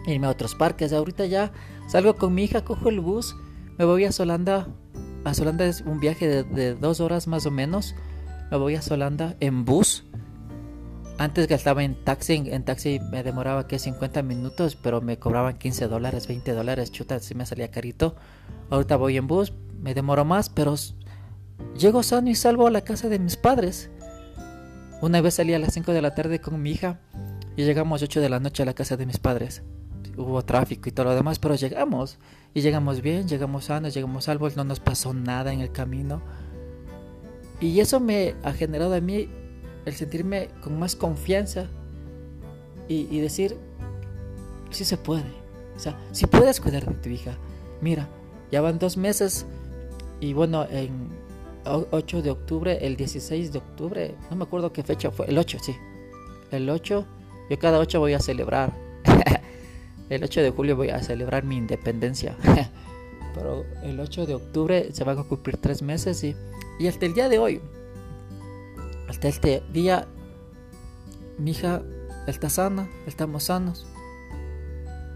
irme 0.07 0.27
a 0.27 0.29
otros 0.31 0.55
parques. 0.55 0.93
Ahorita 0.93 1.25
ya 1.25 1.51
salgo 1.87 2.15
con 2.15 2.33
mi 2.33 2.43
hija, 2.43 2.63
cojo 2.63 2.89
el 2.89 2.99
bus, 2.99 3.35
me 3.77 3.85
voy 3.85 4.05
a 4.05 4.11
Solanda 4.11 4.67
a 5.23 5.35
Solanda 5.35 5.65
es 5.65 5.81
un 5.81 5.99
viaje 5.99 6.43
de, 6.43 6.73
dos 6.73 6.99
horas 6.99 7.27
más 7.27 7.45
o 7.45 7.51
menos. 7.51 7.95
Me 8.49 8.57
voy 8.57 8.75
a 8.75 8.81
Solanda 8.81 9.35
en 9.39 9.65
bus. 9.65 10.05
Antes 11.19 11.47
gastaba 11.47 11.83
en 11.83 11.93
taxi, 12.03 12.41
en 12.47 12.65
taxi 12.65 12.99
me 13.11 13.21
demoraba 13.21 13.67
que 13.67 13.77
50 13.77 14.23
minutos, 14.23 14.75
pero 14.75 15.01
me 15.01 15.19
cobraban 15.19 15.59
15 15.59 15.87
dólares, 15.87 16.27
20 16.27 16.53
dólares, 16.53 16.91
chuta, 16.91 17.19
si 17.19 17.35
me 17.35 17.45
salía 17.45 17.69
carito. 17.69 18.15
Ahorita 18.71 18.95
voy 18.95 19.17
en 19.17 19.27
bus, 19.27 19.53
me 19.81 19.93
demoro 19.93 20.25
más, 20.25 20.49
pero 20.49 20.75
llego 21.77 22.03
sano 22.03 22.29
y 22.29 22.35
salvo 22.35 22.67
a 22.67 22.71
la 22.71 22.81
casa 22.81 23.09
de 23.09 23.19
mis 23.19 23.35
padres. 23.35 23.89
Una 25.01 25.21
vez 25.21 25.35
salí 25.35 25.53
a 25.53 25.59
las 25.59 25.73
5 25.73 25.91
de 25.93 26.01
la 26.01 26.15
tarde 26.15 26.39
con 26.39 26.61
mi 26.61 26.71
hija 26.71 26.99
y 27.55 27.63
llegamos 27.63 28.01
a 28.01 28.05
8 28.05 28.21
de 28.21 28.29
la 28.29 28.39
noche 28.39 28.63
a 28.63 28.65
la 28.65 28.73
casa 28.73 28.97
de 28.97 29.05
mis 29.05 29.17
padres 29.17 29.63
hubo 30.17 30.43
tráfico 30.43 30.89
y 30.89 30.91
todo 30.91 31.07
lo 31.07 31.15
demás, 31.15 31.39
pero 31.39 31.55
llegamos. 31.55 32.17
Y 32.53 32.61
llegamos 32.61 33.01
bien, 33.01 33.27
llegamos 33.27 33.65
sanos, 33.65 33.93
llegamos 33.93 34.25
salvos, 34.25 34.57
no 34.57 34.63
nos 34.63 34.79
pasó 34.79 35.13
nada 35.13 35.53
en 35.53 35.61
el 35.61 35.71
camino. 35.71 36.21
Y 37.59 37.79
eso 37.79 37.99
me 37.99 38.35
ha 38.43 38.51
generado 38.53 38.93
a 38.93 39.01
mí 39.01 39.29
el 39.85 39.93
sentirme 39.93 40.49
con 40.61 40.77
más 40.77 40.95
confianza 40.95 41.67
y, 42.87 43.19
decir, 43.21 43.55
sí 44.69 44.83
se 44.83 44.97
puede. 44.97 45.31
O 45.77 45.79
sea, 45.79 45.97
si 46.11 46.25
puedes 46.25 46.59
cuidar 46.59 46.85
de 46.85 46.93
tu 46.95 47.09
hija. 47.09 47.37
Mira, 47.79 48.09
ya 48.51 48.59
van 48.59 48.79
dos 48.79 48.97
meses 48.97 49.45
y 50.21 50.33
bueno, 50.33 50.65
en 50.69 51.09
8 51.65 52.21
de 52.21 52.29
octubre, 52.29 52.77
el 52.85 52.95
16 52.95 53.51
de 53.51 53.57
octubre, 53.57 54.15
no 54.29 54.35
me 54.35 54.43
acuerdo 54.43 54.71
qué 54.71 54.83
fecha 54.83 55.11
fue, 55.11 55.27
el 55.27 55.37
8, 55.37 55.57
sí. 55.61 55.75
El 56.51 56.69
8, 56.69 57.05
yo 57.49 57.59
cada 57.59 57.79
8 57.79 57.99
voy 57.99 58.13
a 58.13 58.19
celebrar 58.19 58.71
el 60.09 60.23
8 60.23 60.41
de 60.41 60.51
julio 60.51 60.75
voy 60.75 60.89
a 60.89 61.01
celebrar 61.01 61.43
mi 61.43 61.57
independencia. 61.57 62.35
Pero 63.33 63.65
el 63.83 63.99
8 63.99 64.27
de 64.27 64.35
octubre 64.35 64.89
se 64.91 65.03
van 65.03 65.17
a 65.17 65.23
cumplir 65.23 65.57
tres 65.57 65.81
meses 65.81 66.23
y, 66.23 66.35
y 66.79 66.87
hasta 66.87 67.05
el 67.05 67.13
día 67.13 67.27
de 67.27 67.39
hoy, 67.39 67.61
hasta 69.07 69.27
este 69.27 69.63
día, 69.73 70.07
mi 71.39 71.51
hija 71.51 71.81
está 72.27 72.49
sana, 72.49 72.89
estamos 73.07 73.45
sanos. 73.45 73.87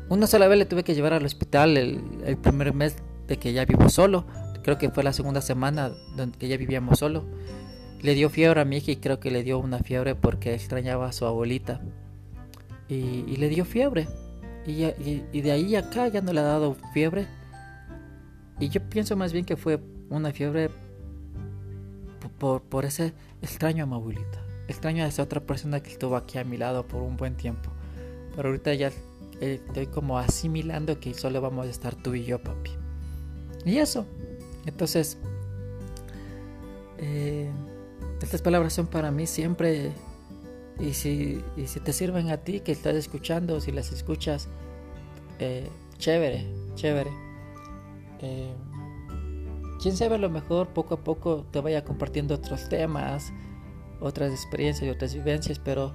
Una 0.10 0.26
sola 0.26 0.48
vez 0.48 0.58
le 0.58 0.66
tuve 0.66 0.84
que 0.84 0.96
llevar 0.96 1.14
al 1.14 1.26
hospital 1.26 1.78
el, 1.78 2.02
el 2.26 2.38
primer 2.38 2.74
mes 2.74 2.96
de 3.28 3.38
que 3.38 3.54
ya 3.54 3.66
vivo 3.66 3.90
solo. 3.90 4.26
Creo 4.66 4.80
que 4.80 4.90
fue 4.90 5.04
la 5.04 5.14
segunda 5.14 5.42
semana 5.42 5.92
donde 6.16 6.48
ya 6.48 6.58
vivíamos 6.58 6.98
solo. 6.98 7.24
Le 8.02 8.16
dio 8.16 8.32
fiebre 8.32 8.62
a 8.62 8.66
mi 8.66 8.78
hija 8.78 8.94
y 8.94 8.96
creo 8.96 9.20
que 9.20 9.30
le 9.30 9.44
dio 9.44 9.60
una 9.60 9.78
fiebre 9.78 10.16
porque 10.16 10.56
extrañaba 10.56 11.08
a 11.08 11.12
su 11.12 11.28
abuelita. 11.28 11.82
Y, 12.90 12.96
y 13.28 13.36
le 13.36 13.48
dio 13.50 13.64
fiebre. 13.64 14.08
Y, 14.66 15.42
de 15.42 15.52
ahí 15.52 15.76
acá 15.76 16.08
ya 16.08 16.22
no 16.22 16.34
le 16.34 16.40
ha 16.40 16.46
dado 16.46 16.76
fiebre. 16.96 17.28
Y 18.60 18.70
yo 18.70 18.82
pienso 18.90 19.16
más 19.16 19.34
bien 19.34 19.46
que 19.46 19.56
fue 19.56 19.80
una 20.10 20.32
fiebre 20.32 20.72
por, 22.40 22.64
por 22.64 22.86
ese 22.86 23.14
extraño 23.44 23.86
a 23.86 24.68
Extraño 24.68 25.04
a 25.04 25.08
esa 25.08 25.22
otra 25.22 25.42
persona 25.42 25.80
que 25.84 25.92
estuvo 25.92 26.16
aquí 26.16 26.40
a 26.40 26.44
mi 26.44 26.58
lado 26.58 26.88
por 26.88 27.04
un 27.04 27.18
buen 27.18 27.38
tiempo. 27.38 27.70
Pero 28.36 28.50
ahorita 28.50 28.74
ya 28.74 28.92
estoy 29.42 29.86
como 29.86 30.18
asimilando 30.18 31.00
que 31.00 31.14
solo 31.14 31.40
vamos 31.40 31.68
a 31.68 31.70
estar 31.70 31.94
tú 31.94 32.16
y 32.16 32.26
yo, 32.26 32.42
papi. 32.42 32.72
Y 33.64 33.78
eso. 33.78 34.08
Entonces, 34.66 35.18
eh, 36.98 37.50
estas 38.22 38.42
palabras 38.42 38.74
son 38.74 38.88
para 38.88 39.12
mí 39.12 39.28
siempre 39.28 39.92
y 40.80 40.94
si, 40.94 41.42
si 41.66 41.80
te 41.80 41.94
sirven 41.94 42.30
a 42.32 42.38
ti 42.38 42.60
que 42.60 42.72
estás 42.72 42.96
escuchando, 42.96 43.62
si 43.62 43.72
las 43.72 43.92
escuchas, 43.92 44.48
eh, 45.40 45.70
chévere, 45.98 46.46
chévere. 46.76 47.12
Eh, 48.22 48.54
quién 49.82 49.96
sabe, 49.96 50.16
a 50.16 50.18
lo 50.18 50.30
mejor 50.30 50.70
poco 50.70 50.96
a 50.96 51.04
poco 51.04 51.46
te 51.52 51.62
vaya 51.62 51.86
compartiendo 51.86 52.36
otros 52.36 52.68
temas, 52.68 53.32
otras 54.02 54.32
experiencias 54.32 54.88
y 54.88 54.90
otras 54.90 55.14
vivencias, 55.14 55.60
pero 55.60 55.94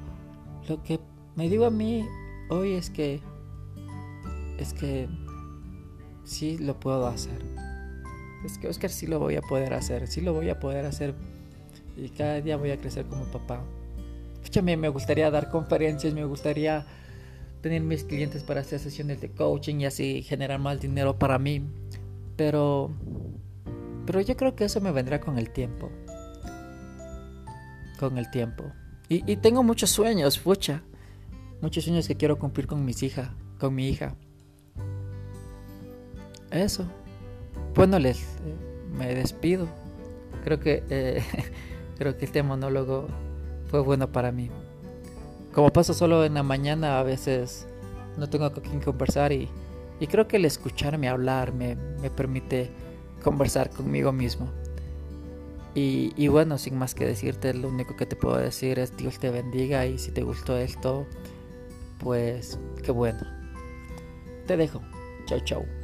lo 0.69 0.83
que 0.83 1.01
me 1.37 1.49
digo 1.49 1.67
a 1.67 1.71
mí 1.71 2.07
hoy 2.49 2.73
es 2.73 2.91
que 2.91 3.21
es 4.59 4.73
que 4.75 5.09
sí 6.25 6.59
lo 6.59 6.79
puedo 6.79 7.07
hacer. 7.07 7.60
Es 8.45 8.59
que 8.59 8.69
Oscar 8.69 8.91
sí 8.91 9.07
lo 9.07 9.19
voy 9.19 9.37
a 9.37 9.43
poder 9.43 9.75
hacer, 9.75 10.07
sí 10.07 10.21
lo 10.21 10.33
voy 10.33 10.49
a 10.49 10.59
poder 10.59 10.87
hacer 10.87 11.15
y 11.97 12.09
cada 12.09 12.41
día 12.41 12.57
voy 12.57 12.71
a 12.71 12.79
crecer 12.79 13.07
como 13.07 13.25
papá. 13.27 13.63
Mí 14.63 14.77
me 14.77 14.89
gustaría 14.89 15.31
dar 15.31 15.51
conferencias, 15.51 16.13
me 16.13 16.25
gustaría 16.25 16.85
tener 17.61 17.83
mis 17.83 18.05
clientes 18.05 18.43
para 18.43 18.61
hacer 18.61 18.81
sesiones 18.81 19.21
de 19.21 19.31
coaching 19.31 19.81
y 19.81 19.87
así 19.87 20.23
generar 20.23 20.59
más 20.59 20.81
dinero 20.81 21.19
para 21.19 21.39
mí. 21.39 21.63
Pero, 22.37 22.91
pero 24.07 24.21
yo 24.21 24.37
creo 24.37 24.57
que 24.57 24.65
eso 24.65 24.81
me 24.81 24.91
vendrá 24.91 25.21
con 25.21 25.39
el 25.39 25.51
tiempo. 25.51 25.91
Con 27.99 28.19
el 28.19 28.31
tiempo. 28.31 28.65
Y, 29.09 29.31
y 29.31 29.37
tengo 29.37 29.63
muchos 29.63 29.91
sueños, 29.91 30.39
fucha. 30.39 30.83
Muchos 31.61 31.85
sueños 31.85 32.09
que 32.09 32.17
quiero 32.17 32.39
cumplir 32.39 32.67
con 32.67 32.85
mis 32.85 33.03
hijas, 33.03 33.31
con 33.59 33.75
mi 33.75 33.89
hija. 33.89 34.17
Eso. 36.51 36.91
Bueno, 37.75 37.99
les 37.99 38.21
eh, 38.21 38.55
me 38.93 39.15
despido. 39.15 39.69
Creo 40.45 40.61
que 40.61 40.83
eh, 40.91 41.23
creo 41.99 42.17
que 42.17 42.25
este 42.25 42.43
monólogo 42.43 43.09
fue 43.67 43.81
bueno 43.81 44.11
para 44.11 44.33
mí. 44.33 44.51
Como 45.53 45.73
paso 45.73 45.95
solo 45.95 46.25
en 46.25 46.35
la 46.35 46.43
mañana, 46.43 46.99
a 46.99 47.03
veces 47.03 47.67
no 48.17 48.29
tengo 48.29 48.53
con 48.53 48.63
quién 48.63 48.81
conversar 48.81 49.33
y, 49.33 49.49
y 49.99 50.07
creo 50.07 50.29
que 50.29 50.37
el 50.37 50.45
escucharme 50.45 51.09
hablar 51.09 51.53
me, 51.53 51.77
me 52.01 52.11
permite 52.11 52.71
conversar 53.23 53.71
conmigo 53.71 54.13
mismo. 54.13 54.49
Y, 55.75 56.13
y, 56.17 56.29
bueno, 56.29 56.59
sin 56.59 56.77
más 56.77 56.95
que 56.95 57.05
decirte, 57.05 57.55
lo 57.55 57.69
único 57.69 57.95
que 57.97 58.07
te 58.07 58.17
puedo 58.17 58.37
decir 58.37 58.81
es 58.81 58.97
Dios 58.97 59.21
te 59.21 59.31
bendiga 59.31 59.87
y 59.87 59.99
si 59.99 60.11
te 60.11 60.23
gustó 60.23 60.57
esto, 60.57 61.07
pues 61.99 62.59
qué 62.83 62.91
bueno. 62.91 63.21
Te 64.47 64.57
dejo. 64.57 64.81
Chau, 65.27 65.41
chau. 65.45 65.80